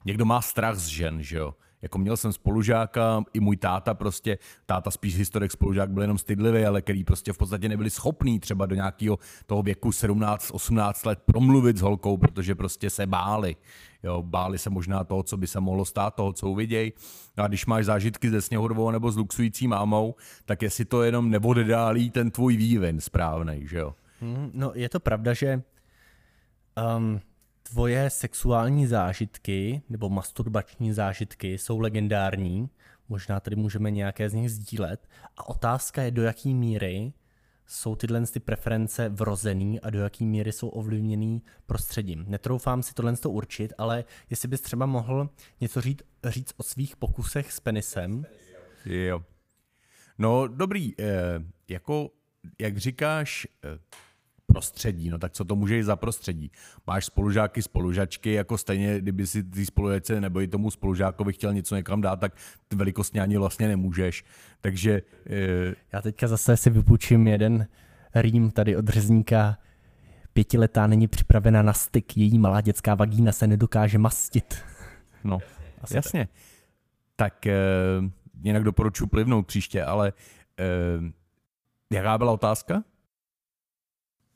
[0.06, 1.56] někdo má strach z žen, že jo.
[1.84, 6.66] Jako měl jsem spolužáka, i můj táta prostě, táta spíš historik, spolužák byl jenom stydlivý,
[6.66, 11.78] ale který prostě v podstatě nebyli schopní třeba do nějakého toho věku 17-18 let promluvit
[11.78, 13.56] s holkou, protože prostě se báli.
[14.04, 16.94] Jo, báli se možná toho, co by se mohlo stát, toho, co uvidějí.
[17.38, 20.16] A když máš zážitky ze sněhodovou nebo s luxující mámou,
[20.46, 23.96] tak jestli to jenom neodedálí ten tvůj vývin správný, že jo?
[24.22, 25.62] Hmm, no, je to pravda, že
[26.98, 27.20] um,
[27.74, 32.70] tvoje sexuální zážitky nebo masturbační zážitky jsou legendární,
[33.10, 35.10] možná tady můžeme nějaké z nich sdílet.
[35.38, 37.14] A otázka je, do jaké míry
[37.68, 42.26] jsou tyhle ty preference vrozený a do jaké míry jsou ovlivněný prostředím.
[42.28, 45.30] Netroufám si tohle to určit, ale jestli bys třeba mohl
[45.62, 48.26] něco říct, říct o svých pokusech s penisem.
[48.86, 49.24] Jo.
[50.18, 51.06] No dobrý, eh,
[51.68, 52.10] jako
[52.60, 53.80] jak říkáš, eh,
[54.54, 56.52] prostředí, no tak co to může jít za prostředí?
[56.88, 61.76] Máš spolužáky, spolužačky, jako stejně, kdyby si ty spolužačce nebo i tomu spolužákovi chtěl něco
[61.76, 62.36] někam dát, tak
[62.68, 64.24] ty velikostně ani vlastně nemůžeš.
[64.62, 65.02] Takže...
[65.30, 65.76] E...
[65.94, 67.68] Já teďka zase si vypůjčím jeden
[68.16, 69.58] rým tady od řezníka.
[70.34, 74.58] Pětiletá není připravena na styk, její malá dětská vagína se nedokáže mastit.
[75.24, 75.40] No,
[75.82, 76.28] Asi jasně.
[77.16, 77.56] Tak, tak e,
[78.44, 80.14] jinak doporučuji plivnout příště, ale
[80.60, 82.84] e, jaká byla otázka?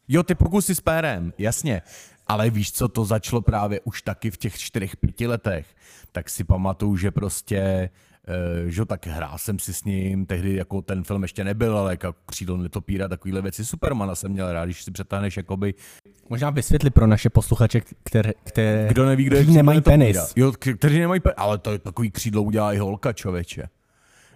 [0.08, 1.82] Jo, ty pokusy s pérem, jasně.
[2.28, 5.68] Ale víš, co to začalo právě už taky v těch čtyřech, pěti letech.
[6.12, 7.90] Tak si pamatuju, že prostě
[8.62, 11.94] Uh, že tak hrál jsem si s ním, tehdy jako ten film ještě nebyl, ale
[11.94, 13.66] jako křídlo netopíra, takovýhle věci.
[13.66, 15.74] Supermana jsem měl rád, když si přetáhneš jakoby...
[16.30, 20.18] Možná vysvětli pro naše posluchače, které, které kdo neví, kdo je nemají penis.
[20.36, 23.70] Jo, kteří nemají penis, ale to je takový křídlo udělá i holka, člověče.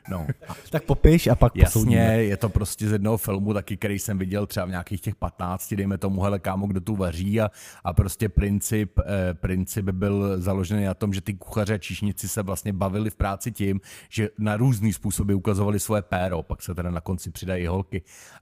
[0.09, 0.27] No.
[0.69, 2.23] tak popiš a pak Jasně, posoudíme.
[2.23, 5.73] je to prostě z jednoho filmu taky, který jsem viděl třeba v nějakých těch 15,
[5.73, 7.51] dejme tomu, hele kámo, kdo tu vaří a,
[7.83, 12.43] a prostě princip, eh, princip byl založený na tom, že ty kuchaře a číšnici se
[12.43, 16.91] vlastně bavili v práci tím, že na různý způsoby ukazovali svoje péro, pak se teda
[16.91, 18.01] na konci přidají holky,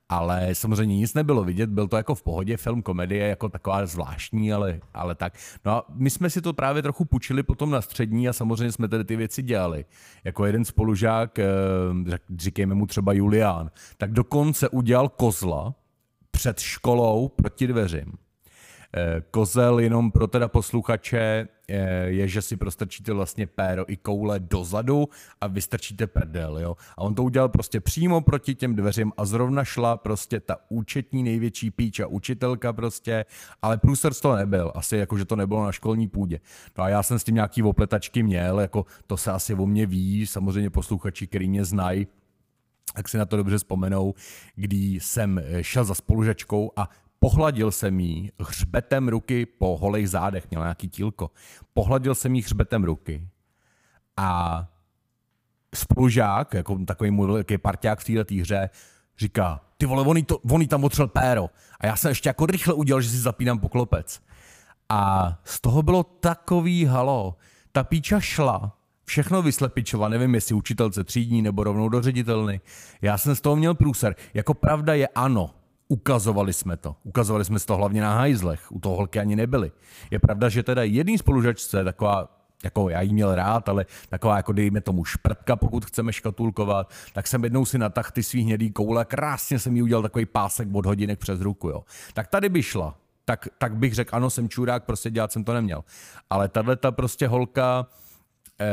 [0.10, 4.54] ale samozřejmě nic nebylo vidět, byl to jako v pohodě film komedie, jako taková zvláštní,
[4.54, 5.34] ale, ale tak.
[5.66, 8.88] No a my jsme si to právě trochu půjčili potom na střední a samozřejmě jsme
[8.88, 9.86] tedy ty věci dělali.
[10.24, 11.49] Jako jeden spolužák Eh,
[12.38, 15.74] říkejme mu třeba Julián, tak dokonce udělal kozla
[16.32, 18.14] před školou proti dveřím.
[18.96, 21.48] Eh, kozel jenom pro teda posluchače eh,
[22.06, 25.10] je, že si prostrčíte vlastně péro i koule dozadu
[25.42, 26.76] a vystrčíte prdel, jo.
[26.98, 31.24] A on to udělal prostě přímo proti těm dveřím a zrovna šla prostě ta účetní
[31.24, 33.26] největší píč a učitelka prostě,
[33.62, 36.40] ale průser z toho nebyl, asi jako, že to nebylo na školní půdě.
[36.78, 39.86] No a já jsem s tím nějaký opletačky měl, jako to se asi o mě
[39.86, 42.08] ví, samozřejmě posluchači, který mě znají,
[42.94, 44.14] tak si na to dobře vzpomenou,
[44.56, 50.62] kdy jsem šel za spolužačkou a Pohladil jsem jí hřbetem ruky po holých zádech, měl
[50.62, 51.32] nějaký tílko.
[51.74, 53.28] Pohladil jsem jí hřbetem ruky
[54.18, 54.68] a
[55.76, 58.70] spolužák, jako takový můj velký parťák v této hře,
[59.18, 61.50] říká, ty vole, on to, on tam otřel péro.
[61.80, 64.22] A já jsem ještě jako rychle udělal, že si zapínám poklopec.
[64.90, 67.38] A z toho bylo takový halo.
[67.72, 72.62] Ta píča šla, všechno vyslepičova, nevím, jestli učitelce třídní nebo rovnou do ředitelny.
[73.02, 74.16] Já jsem z toho měl průser.
[74.34, 75.50] Jako pravda je ano,
[75.92, 76.96] Ukazovali jsme to.
[77.04, 78.72] Ukazovali jsme to hlavně na hajzlech.
[78.72, 79.72] U toho holky ani nebyly.
[80.12, 84.52] Je pravda, že teda jedný spolužačce, taková jako já jí měl rád, ale taková jako
[84.52, 89.06] dejme tomu šprtka, pokud chceme škatulkovat, tak jsem jednou si natah ty svý hnědý koule,
[89.06, 91.84] krásně jsem jí udělal takový pásek od hodinek přes ruku, jo.
[92.14, 95.54] Tak tady by šla, tak, tak bych řekl, ano, jsem čurák, prostě dělat jsem to
[95.54, 95.84] neměl.
[96.30, 97.88] Ale tahle ta prostě holka
[98.62, 98.68] eh,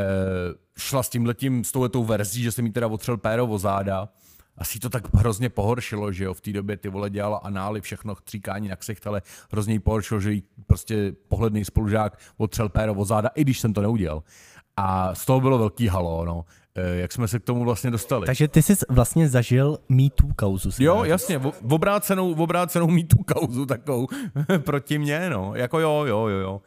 [0.77, 4.09] šla s tímhletím, s touhletou verzí, že jsem jí teda otřel péro o záda,
[4.57, 8.15] asi to tak hrozně pohoršilo, že jo, v té době ty vole dělala anály, všechno
[8.15, 13.05] tříkání na ksicht, ale hrozně jí pohoršilo, že jí prostě pohledný spolužák otřel péro od
[13.05, 14.23] záda, i když jsem to neudělal.
[14.77, 16.45] A z toho bylo velký halo, no.
[16.75, 18.25] E, jak jsme se k tomu vlastně dostali.
[18.25, 20.69] Takže ty jsi vlastně zažil mýtu kauzu.
[20.79, 24.07] Jo, jasně, v obrácenou, v obrácenou mýtu kauzu takovou
[24.57, 25.51] proti mně, no.
[25.55, 26.61] Jako jo, jo, jo, jo.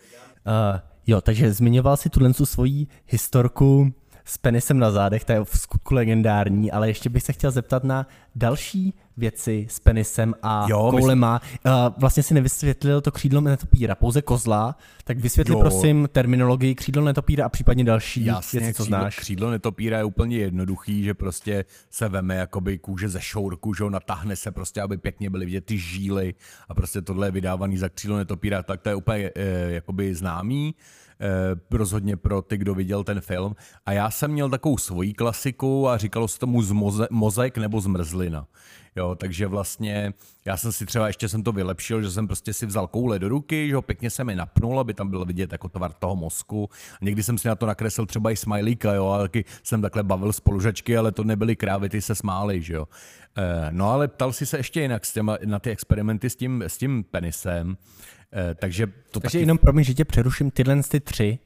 [0.46, 3.92] Uh, jo, takže zmiňoval si tuhle svoji historku
[4.31, 7.85] s penisem na zádech, to je v skutku legendární, ale ještě bych se chtěl zeptat
[7.85, 11.40] na další věci s penisem a jo, koulema.
[11.43, 11.73] Myslím...
[11.73, 15.61] Uh, vlastně si nevysvětlil to křídlo netopíra, pouze kozla, tak vysvětli jo.
[15.61, 19.19] prosím terminologii křídlo netopíra a případně další Jasně, věci, co křídlo, znáš.
[19.19, 24.37] Křídlo netopíra je úplně jednoduchý, že prostě se veme jakoby kůže ze šourku, že natáhne
[24.37, 26.35] se prostě, aby pěkně byly vidět ty žíly
[26.69, 30.75] a prostě tohle je vydávaný za křídlo netopíra, tak to je úplně e, jakoby známý.
[31.20, 33.56] Eh, rozhodně pro ty, kdo viděl ten film.
[33.87, 37.80] A já jsem měl takovou svoji klasiku a říkalo se tomu z moze, mozaik nebo
[37.80, 38.46] zmrzlina.
[38.96, 40.12] Jo, takže vlastně
[40.44, 43.28] já jsem si třeba ještě jsem to vylepšil, že jsem prostě si vzal koule do
[43.28, 46.68] ruky, že ho pěkně se mi napnul, aby tam bylo vidět jako tvar toho mozku.
[47.00, 50.02] A někdy jsem si na to nakreslil třeba i smajlíka, jo, a taky jsem takhle
[50.02, 52.88] bavil spolužačky, ale to nebyly krávy, ty se smály, že jo.
[53.37, 56.62] E, no ale ptal si se ještě jinak s těma, na ty experimenty s tím,
[56.62, 57.76] s tím penisem.
[58.33, 59.43] Eh, takže to takže taky...
[59.43, 61.38] jenom promiň, že tě přeruším, tyhle ty tři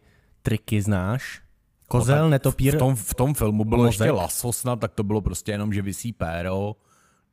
[0.43, 1.43] triky znáš?
[1.89, 4.01] Kozel, no, netopír, v tom, v tom filmu bylo mozek.
[4.01, 6.77] ještě lasosna, tak to bylo prostě jenom, že vysí péro.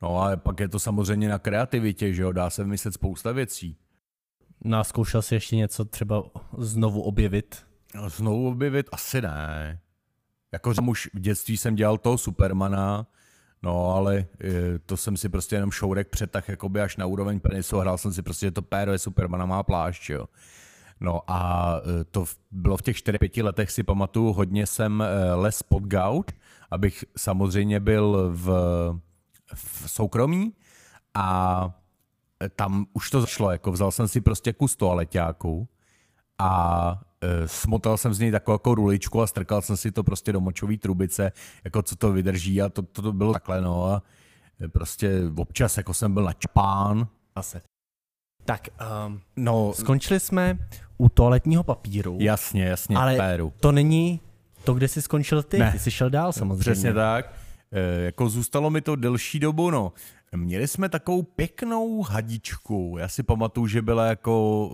[0.02, 3.78] No a pak je to samozřejmě na kreativitě, že jo, dá se vymyslet spousta věcí.
[4.64, 6.24] No a zkoušel jsi ještě něco třeba
[6.58, 7.66] znovu objevit?
[7.96, 8.90] No, znovu objevit?
[8.92, 9.80] Asi ne.
[10.52, 13.08] Jako už v dětství jsem dělal toho Supermana,
[13.64, 14.26] No, ale e,
[14.86, 17.78] to jsem si prostě jenom šourek přetah jakoby až na úroveň penisu.
[17.78, 20.26] Hrál jsem si prostě, že to péro je Supermana má plášť, jo.
[21.00, 25.64] No a e, to bylo v těch 4-5 letech, si pamatuju, hodně jsem e, les
[25.64, 26.32] pod gaut,
[26.72, 28.48] abych samozřejmě byl v,
[29.54, 30.54] v soukromí
[31.14, 31.70] a
[32.56, 35.68] tam už to zašlo, jako vzal jsem si prostě kus toaleťáku
[36.38, 37.02] a
[37.46, 40.78] smotal jsem z něj takovou jako ruličku a strkal jsem si to prostě do močové
[40.78, 41.32] trubice,
[41.64, 44.04] jako co to vydrží a to, to, to bylo takhle, no a
[44.62, 47.08] eh, prostě občas jako jsem byl načpán.
[47.36, 47.58] Asi.
[48.46, 48.68] Tak,
[49.08, 50.58] um, no, skončili jsme
[50.98, 52.18] u toaletního papíru.
[52.22, 53.54] Jasně, jasně, ale péru.
[53.60, 54.20] to není
[54.64, 55.72] to, kde jsi skončil ty, ne.
[55.72, 56.62] ty jsi šel dál samozřejmě.
[56.62, 57.34] Přesně tak.
[57.72, 59.94] E, jako zůstalo mi to delší dobu, no.
[60.36, 62.96] Měli jsme takovou pěknou hadičku.
[63.00, 64.70] Já si pamatuju, že byla jako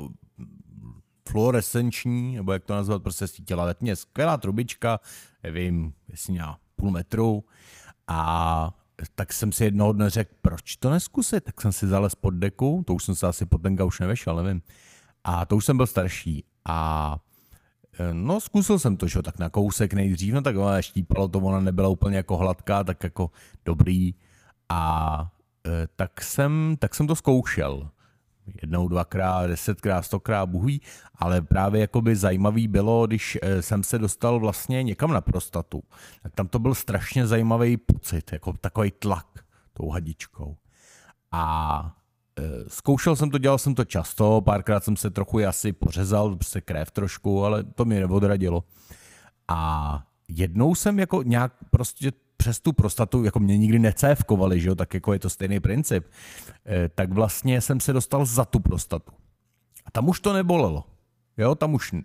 [1.28, 3.96] fluorescenční, nebo jak to nazvat, prostě svítila letně.
[3.96, 5.00] Skvělá trubička,
[5.44, 7.44] nevím, jestli měla půl metru.
[8.08, 8.72] A
[9.16, 11.44] tak jsem si jednoho dne řekl, proč to neskusit?
[11.44, 14.44] Tak jsem si zalez pod deku, to už jsem se asi pod ten už nevešel,
[14.44, 14.62] nevím.
[15.24, 16.44] A to už jsem byl starší.
[16.66, 17.18] A
[18.00, 21.40] e, no, zkusil jsem to, že tak na kousek nejdřív, no tak ona štípalo to,
[21.40, 23.32] ona nebyla úplně jako hladká, tak jako
[23.66, 24.16] dobrý.
[24.70, 25.32] A
[25.68, 27.90] e, tak jsem, tak jsem to zkoušel
[28.62, 30.82] jednou, dvakrát, desetkrát, stokrát, buhví,
[31.16, 35.84] ale právě jakoby zajímavý bylo, když eh, jsem se dostal vlastně někam na prostatu,
[36.24, 39.28] tak tam to byl strašně zajímavý pocit, jako takový tlak
[39.74, 40.56] tou hadičkou.
[41.32, 41.96] A
[42.40, 46.62] e, zkoušel jsem to, dělal jsem to často, párkrát jsem se trochu asi pořezal, prostě
[46.62, 48.64] krev trošku, ale to mě neodradilo.
[49.48, 54.76] A jednou jsem jako nějak prostě přes tu prostatu, jako mě nikdy necévkovali, že jo,
[54.76, 56.06] tak jako je to stejný princip,
[56.66, 59.12] eh, tak vlastně jsem se dostal za tu prostatu.
[59.86, 60.84] A tam už to nebolelo.
[61.38, 61.96] Jo, tam už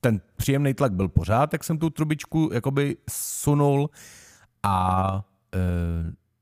[0.00, 3.90] ten příjemný tlak byl pořád, tak jsem tu trubičku jakoby sunul
[4.62, 5.24] a
[5.54, 5.58] e,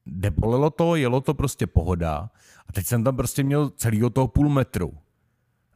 [0.06, 2.30] nebolelo to, jelo to prostě pohoda.
[2.68, 4.92] A teď jsem tam prostě měl celý toho půl metru.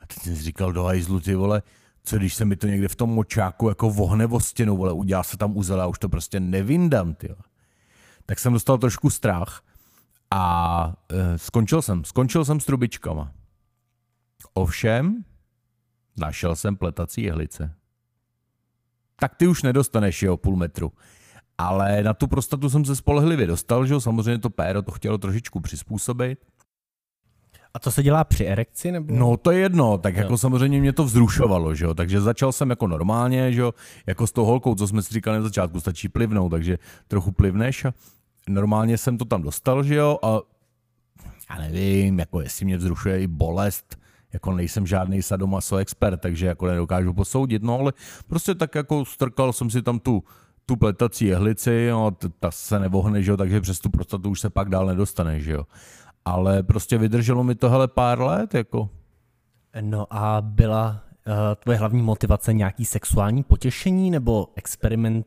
[0.00, 1.62] A teď jsem si říkal, do hajzlu, ty vole,
[2.04, 5.22] co když se mi to někde v tom močáku jako vohne o stěnu, vole, udělá
[5.22, 7.28] se tam uzel a už to prostě nevyndám, ty
[8.32, 9.62] tak jsem dostal trošku strach
[10.30, 12.04] a e, skončil jsem.
[12.04, 13.32] Skončil jsem s trubičkama.
[14.54, 15.24] Ovšem,
[16.16, 17.74] našel jsem pletací jehlice.
[19.16, 20.92] Tak ty už nedostaneš, jo, půl metru.
[21.58, 25.18] Ale na tu prostatu jsem se spolehlivě dostal, že jo, samozřejmě to péro to chtělo
[25.18, 26.38] trošičku přizpůsobit.
[27.74, 28.92] A to se dělá při erekci?
[28.92, 29.14] Nebo?
[29.14, 30.38] No to je jedno, tak jako jo.
[30.38, 33.74] samozřejmě mě to vzrušovalo, že jo, takže začal jsem jako normálně, že jo,
[34.06, 37.84] jako s tou holkou, co jsme si říkali na začátku, stačí plivnout, takže trochu plivneš
[37.84, 37.92] a
[38.48, 40.40] normálně jsem to tam dostal, že jo, a
[41.50, 43.96] já nevím, jako jestli mě vzrušuje i bolest,
[44.32, 47.92] jako nejsem žádný sadomaso expert, takže jako nedokážu posoudit, no ale
[48.26, 50.24] prostě tak jako strkal jsem si tam tu,
[50.66, 54.50] tu pletací jehlici, no, ta se nevohne, že jo, takže přes tu prostatu už se
[54.50, 55.66] pak dál nedostane, že jo.
[56.24, 58.88] Ale prostě vydrželo mi to hele pár let, jako.
[59.80, 65.26] No a byla uh, tvoje hlavní motivace nějaký sexuální potěšení nebo experiment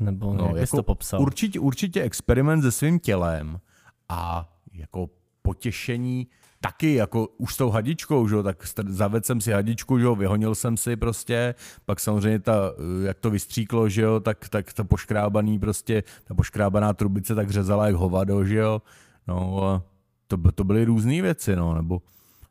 [0.00, 1.22] nebo no, jak jako to popsal?
[1.22, 3.60] Určitě, určitě experiment se svým tělem
[4.08, 5.10] a jako
[5.42, 6.26] potěšení
[6.60, 8.42] taky jako už s tou hadičkou, že?
[8.42, 10.06] tak zavedl jsem si hadičku, že?
[10.18, 12.72] vyhonil jsem si prostě, pak samozřejmě ta,
[13.02, 17.86] jak to vystříklo, že jo, tak, tak ta poškrábaný prostě, ta poškrábaná trubice tak řezala
[17.86, 18.82] jak hovado, že jo,
[19.26, 19.82] no a
[20.26, 22.02] to, to byly různé věci, no, nebo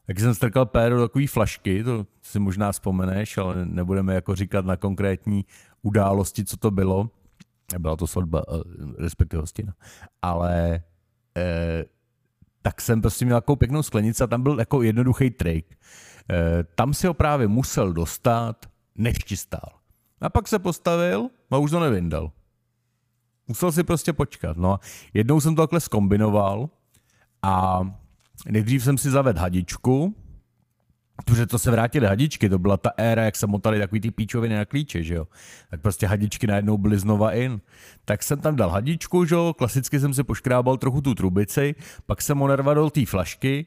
[0.07, 4.65] jak jsem strkal péro do takový flašky, to si možná vzpomeneš, ale nebudeme jako říkat
[4.65, 5.45] na konkrétní
[5.81, 7.09] události, co to bylo,
[7.77, 8.61] byla to svatba, eh,
[8.97, 9.73] respektive hostina,
[10.21, 10.83] ale
[11.37, 11.85] eh,
[12.61, 15.77] tak jsem prostě měl takovou pěknou sklenici a tam byl jako jednoduchý trik.
[16.29, 19.79] Eh, tam si ho právě musel dostat, než ti stál.
[20.21, 22.31] A pak se postavil a už to nevyndal.
[23.47, 24.57] Musel si prostě počkat.
[24.57, 24.79] No
[25.13, 26.69] jednou jsem to takhle skombinoval
[27.41, 27.81] a
[28.49, 30.15] nejdřív jsem si zavedl hadičku,
[31.15, 34.55] Protože to se vrátily hadičky, to byla ta éra, jak se motali takový ty píčoviny
[34.55, 35.27] na klíče, že jo.
[35.69, 37.61] Tak prostě hadičky najednou byly znova in.
[38.05, 41.75] Tak jsem tam dal hadičku, že jo, klasicky jsem si poškrábal trochu tu trubici,
[42.05, 43.65] pak jsem ho narvadol té flašky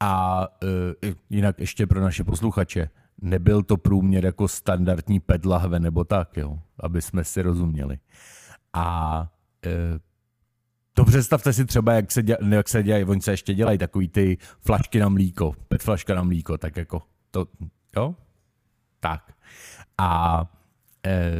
[0.00, 2.88] a uh, jinak ještě pro naše posluchače,
[3.22, 7.98] nebyl to průměr jako standardní pet lahve nebo tak, jo, aby jsme si rozuměli.
[8.72, 9.18] A
[9.66, 9.72] uh,
[10.94, 14.08] to představte si třeba, jak se, děla, jak se dělají, oni se ještě dělají takový
[14.08, 17.46] ty flašky na mlíko, pet flaška na mlíko, tak jako to,
[17.96, 18.14] jo?
[19.00, 19.32] Tak.
[19.98, 20.42] A
[21.06, 21.32] e,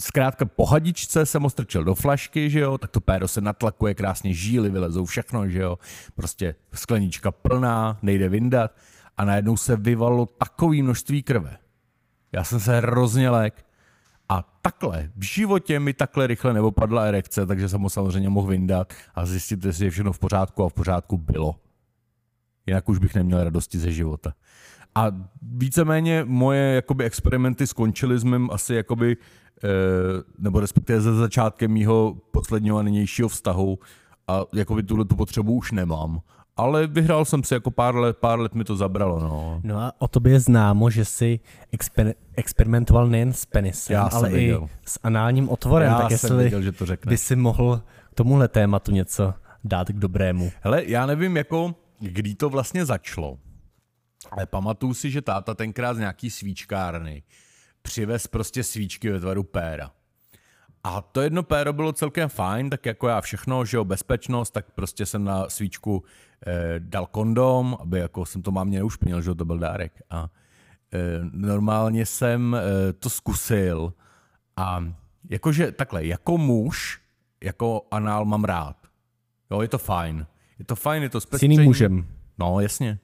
[0.00, 3.94] zkrátka po hadičce jsem ho strčil do flašky, že jo, tak to péro se natlakuje,
[3.94, 5.78] krásně žíly vylezou všechno, že jo,
[6.14, 8.76] prostě sklenička plná, nejde vyndat
[9.16, 11.56] a najednou se vyvalo takové množství krve.
[12.32, 13.64] Já jsem se hrozně lek
[14.30, 18.92] a takhle, v životě mi takhle rychle neopadla erekce, takže jsem ho samozřejmě mohl vyndat
[19.14, 21.54] a zjistit, jestli je všechno v pořádku a v pořádku bylo.
[22.66, 24.32] Jinak už bych neměl radosti ze života.
[24.94, 25.06] A
[25.42, 29.68] víceméně moje jakoby, experimenty skončily s mým asi jakoby, eh,
[30.38, 33.78] nebo respektive ze začátkem mýho posledního a nynějšího vztahu
[34.28, 36.20] a jakoby tuhle tu potřebu už nemám
[36.60, 39.20] ale vyhrál jsem si jako pár let, pár let mi to zabralo.
[39.20, 41.40] No, no a o tobě je známo, že jsi
[41.72, 45.88] exper- experimentoval nejen s penisem, Já ale i s análním otvorem.
[45.88, 47.10] Já tak jestli viděl, že to řekne.
[47.10, 50.52] by si mohl k tomuhle tématu něco dát k dobrému.
[50.60, 53.38] Hele, já nevím, jako, kdy to vlastně začalo,
[54.30, 57.22] ale pamatuju si, že táta tenkrát z nějaký svíčkárny
[57.82, 59.90] přivez prostě svíčky ve tvaru péra.
[60.84, 64.70] A to jedno péro bylo celkem fajn, tak jako já všechno, že jo, bezpečnost, tak
[64.70, 66.04] prostě jsem na svíčku
[66.78, 70.02] dal kondom, aby jako jsem to mámě neušpinil, že to byl dárek.
[70.10, 70.28] A
[70.92, 70.98] eh,
[71.32, 73.92] normálně jsem eh, to zkusil
[74.56, 74.84] a
[75.30, 77.00] jakože takhle, jako muž,
[77.44, 78.76] jako anál mám rád.
[79.50, 80.26] Jo, je to fajn.
[80.58, 81.54] Je to fajn, je to zpestření.
[81.54, 82.06] S jiným mužem.
[82.38, 82.98] No, jasně.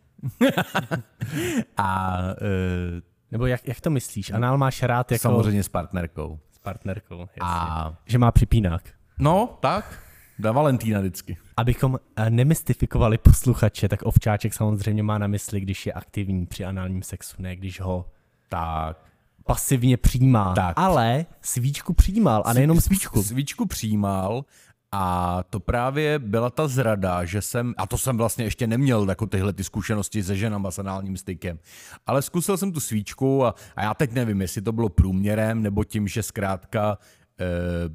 [1.76, 2.18] a...
[2.30, 4.30] Eh, Nebo jak, jak to myslíš?
[4.30, 5.22] Anál máš rád jako...
[5.22, 7.40] Samozřejmě s partnerkou partnerkou, jasně.
[7.40, 7.94] A...
[8.06, 8.82] Že má připínák.
[9.18, 9.98] No, tak.
[10.38, 11.36] Da Valentína vždycky.
[11.56, 17.02] Abychom eh, nemystifikovali posluchače, tak ovčáček samozřejmě má na mysli, když je aktivní při análním
[17.02, 18.06] sexu, ne když ho
[18.48, 19.06] tak
[19.46, 20.54] pasivně přijímá.
[20.54, 20.78] Tak.
[20.78, 23.22] Ale svíčku přijímal a nejenom svíčku.
[23.22, 24.44] Svíčku přijímal
[24.92, 29.26] a to právě byla ta zrada, že jsem, a to jsem vlastně ještě neměl jako
[29.26, 31.58] tyhle ty zkušenosti se ženama s análním stykem,
[32.06, 35.84] ale zkusil jsem tu svíčku a, a já teď nevím, jestli to bylo průměrem, nebo
[35.84, 36.98] tím, že zkrátka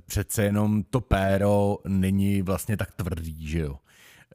[0.05, 3.77] přece jenom to péro není vlastně tak tvrdý, že jo.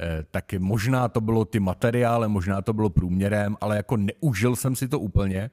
[0.01, 4.77] E, tak možná to bylo ty materiály, možná to bylo průměrem, ale jako neužil jsem
[4.77, 5.51] si to úplně.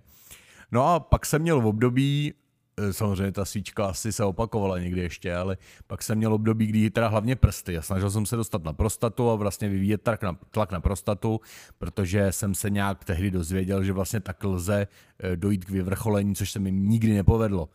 [0.71, 2.33] No a pak jsem měl v období,
[2.77, 6.89] Eh, samozřejmě ta svíčka asi se opakovala někdy ještě, ale pak jsem měl období, kdy
[6.89, 7.73] teda hlavně prsty.
[7.73, 11.41] Já snažil jsem se dostat na prostatu a vlastně vyvíjet tlak na, tlak na prostatu,
[11.77, 14.87] protože jsem se nějak tehdy dozvěděl, že vlastně tak lze
[15.19, 17.69] eh, dojít k vyvrcholení, což se mi nikdy nepovedlo.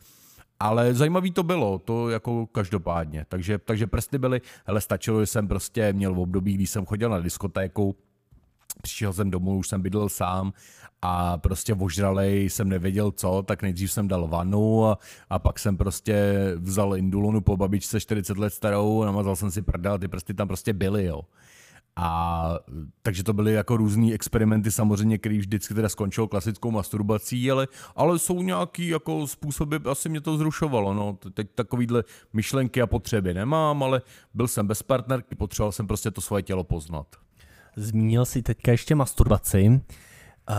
[0.59, 3.25] Ale zajímavý to bylo, to jako každopádně.
[3.29, 7.09] Takže, takže prsty byly, ale stačilo, že jsem prostě měl v období, kdy jsem chodil
[7.09, 7.95] na diskotéku,
[8.81, 10.53] přišel jsem domů, už jsem bydlel sám
[11.01, 14.97] a prostě ožralej jsem nevěděl co, tak nejdřív jsem dal vanu a,
[15.29, 19.99] a pak jsem prostě vzal indulonu po babičce 40 let starou, namazal jsem si prdel,
[19.99, 21.21] ty prsty tam prostě byly, jo.
[22.01, 22.59] A
[23.01, 28.19] takže to byly jako různý experimenty samozřejmě, který vždycky teda skončil klasickou masturbací, ale, ale
[28.19, 31.17] jsou nějaký jako způsoby, asi mě to zrušovalo, no.
[31.33, 34.01] Teď takovýhle myšlenky a potřeby nemám, ale
[34.33, 37.07] byl jsem bez partnerky, potřeboval jsem prostě to svoje tělo poznat.
[37.75, 39.67] Zmínil si teďka ještě masturbaci.
[39.69, 40.55] Uh,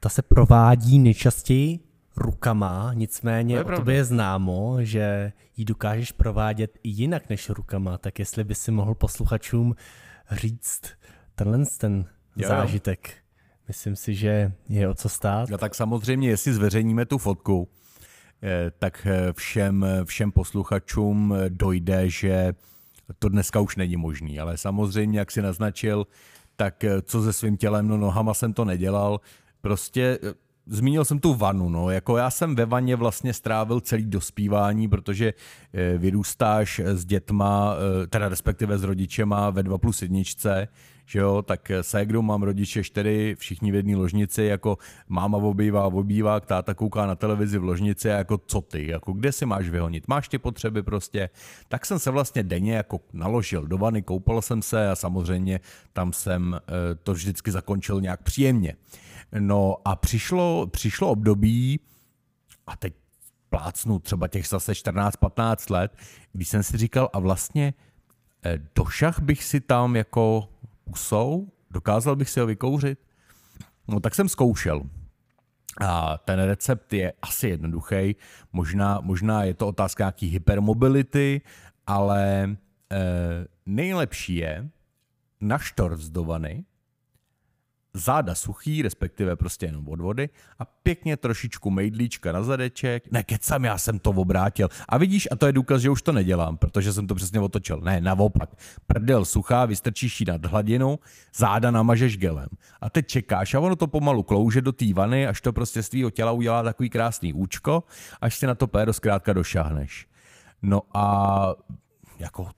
[0.00, 1.80] ta se provádí nejčastěji
[2.16, 8.18] rukama, nicméně o tobě je známo, že ji dokážeš provádět i jinak než rukama, tak
[8.18, 9.74] jestli by si mohl posluchačům
[10.30, 10.82] říct
[11.34, 12.04] tenhle ten
[12.36, 12.48] jo.
[12.48, 13.14] zážitek.
[13.68, 15.48] Myslím si, že je o co stát.
[15.48, 17.68] No tak samozřejmě, jestli zveřejníme tu fotku,
[18.42, 22.54] eh, tak eh, všem, všem posluchačům dojde, že
[23.18, 26.06] to dneska už není možný, ale samozřejmě, jak si naznačil,
[26.56, 29.20] tak eh, co se svým tělem, no nohama jsem to nedělal.
[29.60, 30.34] Prostě eh,
[30.66, 35.34] zmínil jsem tu vanu, no, jako já jsem ve vaně vlastně strávil celý dospívání, protože
[35.72, 40.68] eh, vyrůstáš s dětma, eh, teda respektive s rodičema ve 2 plus jedničce,
[41.08, 46.40] že jo, tak ségru mám rodiče čtyři, všichni v jedné ložnici, jako máma obývá, obývá,
[46.40, 50.28] táta kouká na televizi v ložnici jako co ty, jako kde si máš vyhonit, máš
[50.28, 51.28] ty potřeby prostě,
[51.68, 55.60] tak jsem se vlastně denně jako naložil do vany, koupal jsem se a samozřejmě
[55.92, 56.60] tam jsem
[57.02, 58.74] to vždycky zakončil nějak příjemně.
[59.38, 61.80] No a přišlo, přišlo období,
[62.66, 62.94] a teď
[63.48, 65.96] plácnu třeba těch zase 14-15 let,
[66.32, 67.74] když jsem si říkal, a vlastně
[68.44, 70.48] eh, do šach bych si tam jako
[70.84, 72.98] usou, dokázal bych si ho vykouřit.
[73.88, 74.82] No tak jsem zkoušel.
[75.80, 78.16] A ten recept je asi jednoduchý.
[78.52, 81.40] Možná, možná je to otázka nějaký hypermobility,
[81.86, 82.56] ale e,
[83.66, 84.68] nejlepší je
[85.40, 86.64] naštorzdovaný,
[87.96, 90.28] záda suchý, respektive prostě jenom od vody
[90.58, 93.12] a pěkně trošičku mejdlíčka na zadeček.
[93.12, 94.68] Ne, kecam, já jsem to obrátil.
[94.88, 97.80] A vidíš, a to je důkaz, že už to nedělám, protože jsem to přesně otočil.
[97.80, 98.50] Ne, naopak.
[98.86, 100.98] Prdel suchá, vystrčíš ji nad hladinu,
[101.34, 102.48] záda namažeš gelem.
[102.80, 105.88] A teď čekáš a ono to pomalu klouže do té vany, až to prostě z
[105.88, 107.84] tvýho těla udělá takový krásný účko,
[108.20, 110.06] až si na to péro zkrátka došáhneš.
[110.62, 111.54] No a
[112.18, 112.48] jako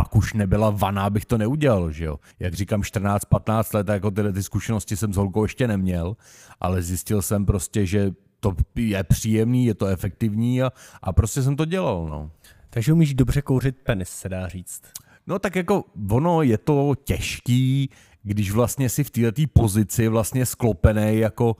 [0.00, 2.16] pak už nebyla vana, abych to neudělal, že jo.
[2.38, 6.16] Jak říkám, 14-15 let, jako tyhle ty zkušenosti jsem s holkou ještě neměl,
[6.60, 10.72] ale zjistil jsem prostě, že to je příjemný, je to efektivní a,
[11.02, 12.30] a prostě jsem to dělal, no.
[12.70, 14.82] Takže umíš dobře kouřit penis, se dá říct.
[15.26, 17.90] No tak jako ono je to těžký,
[18.22, 21.56] když vlastně si v této pozici vlastně sklopený jako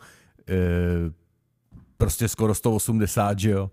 [0.49, 0.55] e,
[1.97, 3.71] prostě skoro 180, že jo.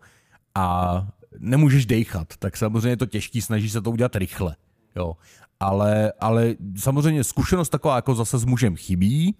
[0.55, 1.07] A
[1.39, 4.55] nemůžeš dejchat, tak samozřejmě je to těžký, snaží se to udělat rychle.
[4.95, 5.17] Jo.
[5.59, 9.35] Ale, ale samozřejmě zkušenost taková jako zase s mužem chybí,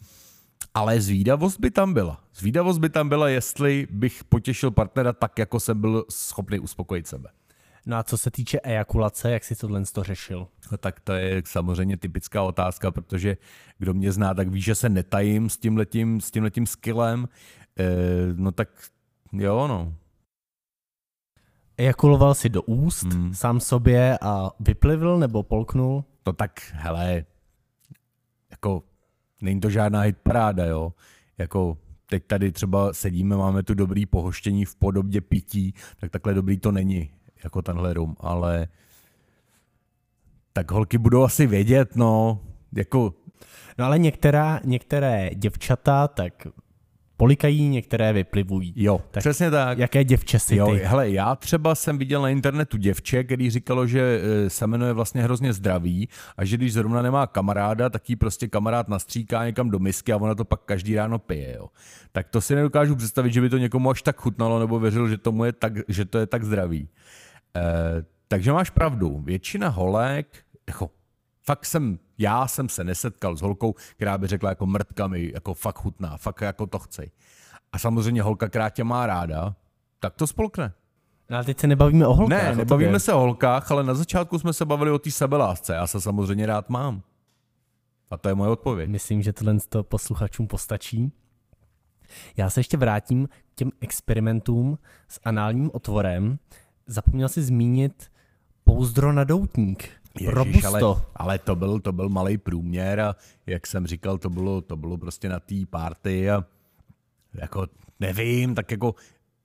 [0.74, 2.24] ale zvídavost by tam byla.
[2.36, 7.30] Zvídavost by tam byla, jestli bych potěšil partnera tak, jako jsem byl schopný uspokojit sebe.
[7.86, 10.48] No a co se týče ejakulace, jak si tohle to řešil?
[10.72, 13.38] No tak to je samozřejmě typická otázka, protože
[13.78, 17.28] kdo mě zná, tak ví, že se netajím s tímhletím, s tímhletím skillem.
[17.80, 17.86] E,
[18.34, 18.70] no tak
[19.34, 19.94] jo, no
[21.78, 23.34] ejakuloval si do úst hmm.
[23.34, 26.04] sám sobě a vyplivl nebo polknul?
[26.28, 27.26] No tak, hele,
[28.52, 28.84] jako
[29.42, 30.94] není to žádná hitparáda, jo.
[31.38, 36.58] Jako teď tady třeba sedíme, máme tu dobrý pohoštění v podobě pití, tak takhle dobrý
[36.58, 37.12] to není,
[37.44, 38.68] jako tenhle rum, ale
[40.54, 42.42] tak holky budou asi vědět, no,
[42.76, 43.14] jako...
[43.78, 46.48] No ale některá, některé děvčata tak
[47.18, 48.74] polikají, některé vyplivují.
[48.76, 49.78] Jo, tak přesně tak.
[49.78, 50.78] Jaké děvče si jo, ty?
[50.78, 55.24] Hele, já třeba jsem viděl na internetu děvče, který říkalo, že e, semeno je vlastně
[55.24, 59.80] hrozně zdravý a že když zrovna nemá kamaráda, tak jí prostě kamarád nastříká někam do
[59.80, 61.56] misky a ona to pak každý ráno pije.
[61.56, 61.68] Jo.
[62.12, 65.18] Tak to si nedokážu představit, že by to někomu až tak chutnalo nebo věřil, že,
[65.18, 66.90] tomu je tak, že to je tak zdravý.
[67.56, 67.62] E,
[68.28, 69.22] takže máš pravdu.
[69.26, 70.28] Většina holek,
[70.68, 70.90] jako
[71.44, 75.54] fakt jsem, já jsem se nesetkal s holkou, která by řekla jako mrtka mi, jako
[75.54, 77.12] fakt chutná, fakt jako to chci.
[77.72, 79.56] A samozřejmě holka, která tě má ráda,
[80.00, 80.74] tak to spolkne.
[81.30, 82.44] No ale teď se nebavíme o holkách.
[82.44, 85.74] Ne, nebavíme se o holkách, ale na začátku jsme se bavili o té sebelásce.
[85.74, 87.02] Já se samozřejmě rád mám.
[88.10, 88.90] A to je moje odpověď.
[88.90, 91.12] Myslím, že tohle to posluchačům postačí.
[92.38, 96.40] Já se ještě vrátím k těm experimentům s análním otvorem.
[96.88, 98.12] Zapomněl si zmínit
[98.64, 99.90] pouzdro na doutník.
[100.20, 100.88] Ježiš, Robusto.
[100.88, 103.16] Ale, ale to byl, to byl malý průměr a
[103.46, 106.46] jak jsem říkal, to bylo, to bylo prostě na té party a
[107.34, 107.68] jako
[108.00, 108.96] nevím, tak jako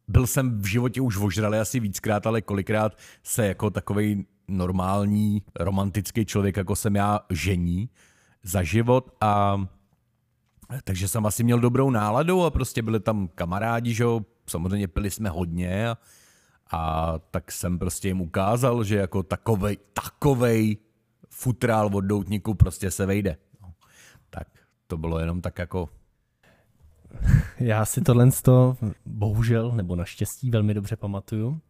[0.08, 6.24] byl jsem v životě už ožralý asi víckrát, ale kolikrát se jako takový normální, romantický
[6.24, 7.88] člověk, jako jsem já, žení
[8.42, 9.64] za život a
[10.84, 15.10] takže jsem asi měl dobrou náladu a prostě byli tam kamarádi, že jo, samozřejmě pili
[15.10, 15.98] jsme hodně a
[16.72, 20.76] a tak jsem prostě jim ukázal, že jako takovej, takovej
[21.30, 23.36] futrál od doutníku prostě se vejde.
[23.62, 23.72] No.
[24.30, 24.48] Tak
[24.86, 25.88] to bylo jenom tak jako...
[27.60, 31.60] Já si tohle to bohužel, nebo naštěstí velmi dobře pamatuju.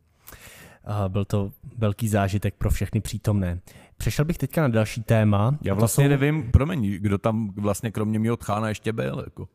[0.85, 3.61] A byl to velký zážitek pro všechny přítomné.
[3.97, 5.59] Přešel bych teďka na další téma.
[5.63, 6.11] Já vlastně jsou...
[6.11, 9.23] nevím, promiň, kdo tam vlastně kromě mého tchána ještě byl.
[9.25, 9.49] Jako.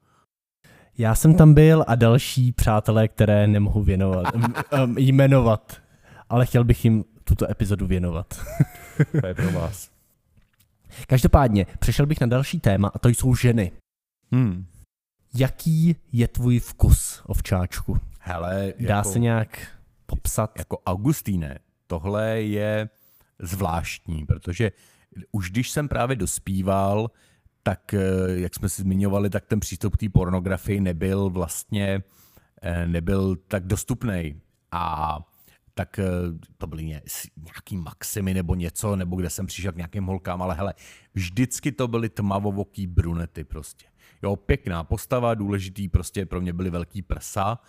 [0.98, 5.82] Já jsem tam byl a další přátelé, které nemohu věnovat, um, jmenovat,
[6.30, 8.42] ale chtěl bych jim tuto epizodu věnovat.
[9.22, 9.90] to je pro vás.
[11.08, 13.72] Každopádně, přešel bych na další téma a to jsou ženy.
[14.32, 14.66] Hmm.
[15.36, 17.98] Jaký je tvůj vkus, ovčáčku?
[18.20, 19.68] Hele, Dá jako, se nějak
[20.06, 20.52] popsat?
[20.58, 22.90] Jako Augustíne, tohle je
[23.40, 24.72] zvláštní, protože
[25.32, 27.12] už když jsem právě dospíval,
[27.68, 32.04] tak eh, jak jsme si zmiňovali, tak ten přístup k té pornografii nebyl vlastně
[32.62, 34.42] eh, nebyl tak dostupný.
[34.72, 35.20] A
[35.74, 36.00] tak
[36.58, 40.74] to byly nějaký maximy nebo něco, nebo kde jsem přišel k nějakým holkám, ale hele,
[41.14, 43.86] vždycky to byly tmavovoký brunety prostě.
[44.24, 47.60] Jo, pěkná postava, důležitý prostě pro mě byly velký prsa,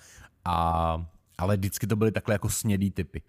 [0.44, 1.06] a,
[1.38, 3.22] ale vždycky to byly takhle jako snědý typy.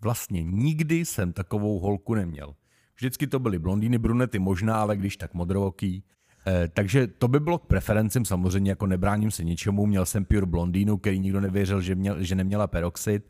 [0.00, 2.54] Vlastně nikdy jsem takovou holku neměl.
[2.96, 6.04] Vždycky to byly blondýny, brunety možná, ale když tak modrovoký.
[6.46, 9.86] Eh, takže to by bylo k preferencím, samozřejmě jako nebráním se ničemu.
[9.86, 13.28] Měl jsem pure blondýnu, který nikdo nevěřil, že, měl, že neměla peroxid.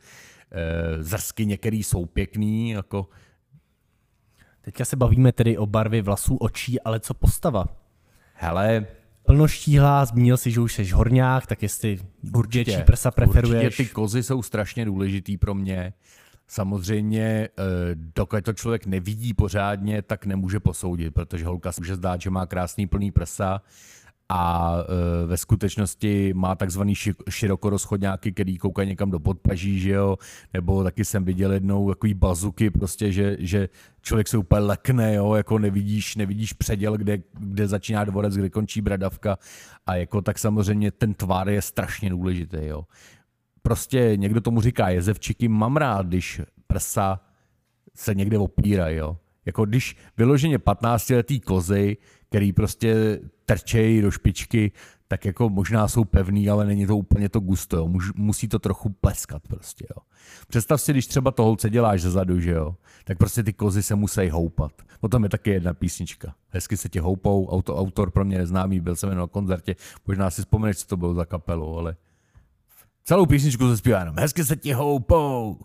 [0.50, 3.08] Eh, zrsky některý jsou pěkný, jako
[4.62, 7.66] Teďka se bavíme tedy o barvě vlasů, očí, ale co postava?
[8.34, 8.86] Hele,
[9.26, 11.98] plnoštíhlá, zmínil si, že už jsi horňák, tak jestli
[12.34, 13.64] určitě, prsa preferuješ.
[13.66, 15.92] Určitě ty kozy jsou strašně důležitý pro mě.
[16.52, 17.50] Samozřejmě, eh,
[17.94, 22.46] dokud to člověk nevidí pořádně, tak nemůže posoudit, protože holka se může zdát, že má
[22.46, 23.62] krásný plný prsa,
[24.28, 26.94] a e, ve skutečnosti má takzvaný
[27.30, 30.16] širokorozchodňáky, který koukají někam do podpaží, že jo,
[30.54, 33.68] nebo taky jsem viděl jednou takový bazuky, prostě, že, že
[34.02, 38.80] člověk se úplně lekne, jo, jako nevidíš, nevidíš předěl, kde, kde začíná dvorec, kde končí
[38.80, 39.38] bradavka.
[39.86, 42.84] A jako tak samozřejmě ten tvar je strašně důležitý, jo.
[43.62, 47.20] Prostě někdo tomu říká jezevčiky, mám rád, když prsa
[47.94, 49.16] se někde opírají, jo.
[49.46, 51.96] Jako když vyloženě 15-letý kozy,
[52.28, 54.72] který prostě trčejí do špičky,
[55.08, 57.88] tak jako možná jsou pevný, ale není to úplně to gusto, jo.
[58.16, 60.02] musí to trochu pleskat prostě, jo.
[60.48, 63.94] Představ si, když třeba to holce děláš zezadu, že jo, tak prostě ty kozy se
[63.94, 64.72] musí houpat.
[65.00, 66.34] Potom je taky jedna písnička.
[66.48, 70.30] Hezky se tě houpou, auto, autor pro mě neznámý, byl jsem jenom na koncertě, možná
[70.30, 71.96] si vzpomeneš, co to bylo za kapelu, ale
[73.04, 75.58] celou písničku se zpívá jenom Hezky se ti houpou.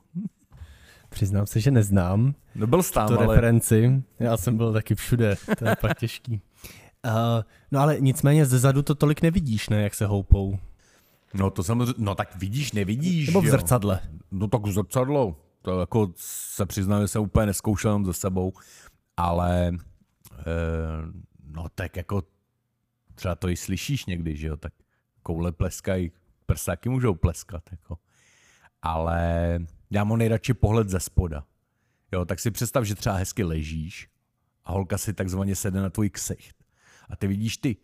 [1.09, 2.35] Přiznám se, že neznám.
[2.55, 3.27] No byl tam, ale...
[3.27, 4.03] referenci.
[4.19, 6.41] Já jsem byl taky všude, to je pak těžký.
[7.05, 7.11] Uh,
[7.71, 10.59] no ale nicméně ze zadu to tolik nevidíš, ne, jak se houpou.
[11.33, 13.27] No to samozřejmě, no tak vidíš, nevidíš.
[13.27, 13.99] Nebo v zrcadle.
[14.03, 14.19] Jo.
[14.31, 15.35] No tak v zrcadlo.
[15.61, 18.53] To jako se přiznám, že jsem úplně neskoušel jenom ze sebou,
[19.17, 19.73] ale e,
[21.43, 22.23] no tak jako
[23.15, 24.73] třeba to i slyšíš někdy, že jo, tak
[25.23, 26.11] koule pleskají,
[26.47, 27.97] prsáky můžou pleskat, jako.
[28.81, 31.43] Ale já mám nejradši pohled ze spoda.
[32.11, 34.09] Jo, tak si představ, že třeba hezky ležíš
[34.65, 36.55] a holka si takzvaně sede na tvůj ksicht.
[37.09, 37.77] A ty vidíš ty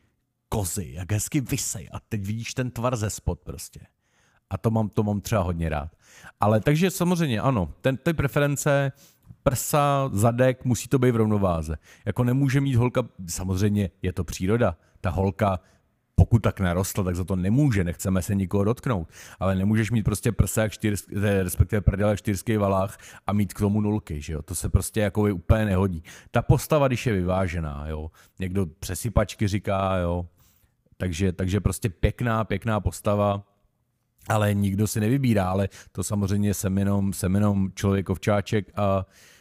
[0.49, 3.79] kozy, jak hezky vysej a teď vidíš ten tvar ze spod prostě.
[4.49, 5.95] A to mám, to mám třeba hodně rád.
[6.39, 8.91] Ale takže samozřejmě ano, ten, ty preference,
[9.43, 11.77] prsa, zadek, musí to být v rovnováze.
[12.05, 15.59] Jako nemůže mít holka, samozřejmě je to příroda, ta holka
[16.15, 19.09] pokud tak narostl, tak za to nemůže, nechceme se nikoho dotknout.
[19.39, 21.05] Ale nemůžeš mít prostě prsa jak čtyř,
[21.41, 22.97] respektive prdel jak čtyřský valách
[23.27, 24.41] a mít k tomu nulky, že jo?
[24.41, 26.03] To se prostě jako úplně nehodí.
[26.31, 28.11] Ta postava, když je vyvážená, jo?
[28.39, 30.25] Někdo přesypačky říká, jo?
[30.97, 33.43] Takže, takže prostě pěkná, pěkná postava,
[34.29, 39.32] ale nikdo si nevybírá, ale to samozřejmě jsem jenom, jsem jenom člověk ovčáček a Eh,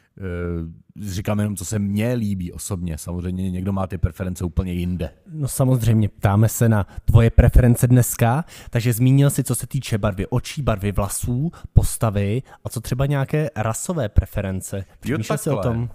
[1.01, 2.99] říkám jenom, co se mně líbí osobně.
[2.99, 5.11] Samozřejmě někdo má ty preference úplně jinde.
[5.33, 10.27] No samozřejmě, ptáme se na tvoje preference dneska, takže zmínil si, co se týče barvy
[10.27, 14.85] očí, barvy vlasů, postavy a co třeba nějaké rasové preference.
[15.01, 15.91] Přemýšlel jsi o tom?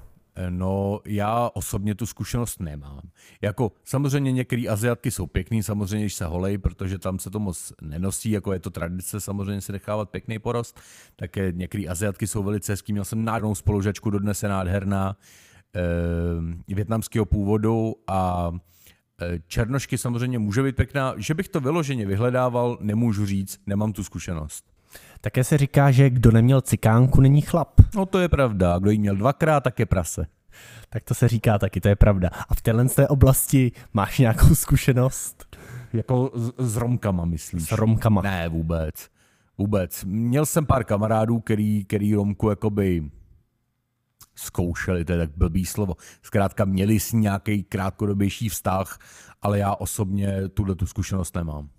[0.50, 3.02] No, já osobně tu zkušenost nemám.
[3.42, 7.74] Jako samozřejmě některé Aziatky jsou pěkný, samozřejmě, když se holej, protože tam se to moc
[7.82, 10.80] nenosí, jako je to tradice samozřejmě si nechávat pěkný porost,
[11.16, 12.94] tak některé Aziatky jsou velice hezký.
[12.94, 15.18] Měl jsem nádhernou spolužačku, dodnes je nádherná,
[16.70, 18.52] e, větnamského původu a
[19.22, 21.14] e, Černošky samozřejmě může být pěkná.
[21.18, 24.76] Že bych to vyloženě vyhledával, nemůžu říct, nemám tu zkušenost.
[25.22, 27.82] Také se říká, že kdo neměl cikánku, není chlap.
[27.95, 28.80] No to je pravda.
[28.80, 30.26] Kdo ji měl dvakrát, tak je prase.
[30.89, 32.30] Tak to se říká taky, to je pravda.
[32.49, 35.57] A v téhle té oblasti máš nějakou zkušenost?
[35.93, 37.63] Jako s, s romkama, myslíš?
[37.63, 38.22] S romkama.
[38.22, 39.09] Ne, vůbec.
[39.57, 40.03] Vůbec.
[40.03, 43.09] Měl jsem pár kamarádů, který, který romku jakoby
[44.36, 45.95] zkoušeli, to je tak blbý slovo.
[46.22, 48.99] Zkrátka měli s nějaký krátkodobější vztah,
[49.41, 51.70] ale já osobně tuhle tu zkušenost nemám.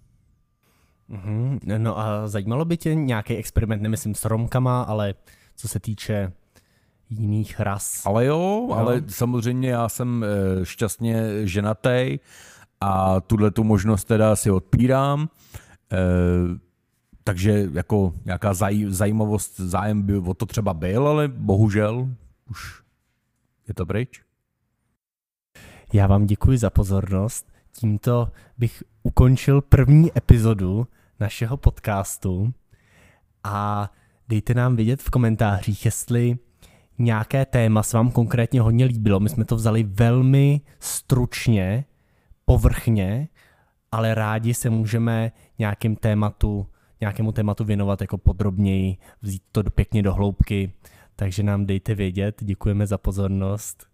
[1.10, 1.78] Mm-hmm.
[1.78, 5.14] No a zajímalo by tě nějaký experiment, nemyslím s Romkama, ale
[5.56, 6.32] co se týče
[7.10, 8.06] jiných ras.
[8.06, 8.76] Ale jo, no.
[8.76, 12.18] ale samozřejmě já jsem eh, šťastně ženatý
[12.80, 15.28] a tuhle tu možnost teda si odpírám.
[15.92, 15.98] E,
[17.24, 22.08] takže jako nějaká zaj, zajímavost, zájem by o to třeba byl, ale bohužel
[22.50, 22.82] už
[23.68, 24.22] je to pryč.
[25.92, 27.52] Já vám děkuji za pozornost.
[27.72, 28.28] Tímto
[28.58, 30.86] bych ukončil první epizodu
[31.20, 32.52] našeho podcastu
[33.44, 33.90] a
[34.28, 36.38] dejte nám vědět v komentářích, jestli
[36.98, 39.20] nějaké téma se vám konkrétně hodně líbilo.
[39.20, 41.84] My jsme to vzali velmi stručně,
[42.44, 43.28] povrchně,
[43.92, 46.66] ale rádi se můžeme nějakým tématu,
[47.00, 50.72] nějakému tématu věnovat jako podrobněji, vzít to pěkně do hloubky,
[51.16, 52.44] takže nám dejte vědět.
[52.44, 53.86] Děkujeme za pozornost,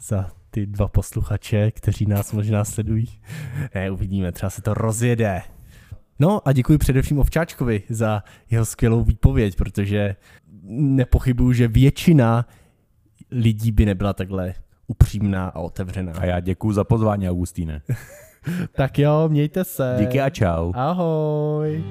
[0.00, 3.06] za ty dva posluchače, kteří nás možná sledují.
[3.74, 5.42] Ne, uvidíme, třeba se to rozjede.
[6.22, 10.16] No a děkuji především Ovčáčkovi za jeho skvělou výpověď, protože
[10.64, 12.46] nepochybuju, že většina
[13.30, 14.54] lidí by nebyla takhle
[14.86, 16.12] upřímná a otevřená.
[16.18, 17.82] A já děkuji za pozvání, Augustíne.
[18.76, 19.96] tak jo, mějte se.
[19.98, 20.72] Díky a čau.
[20.74, 21.84] Ahoj.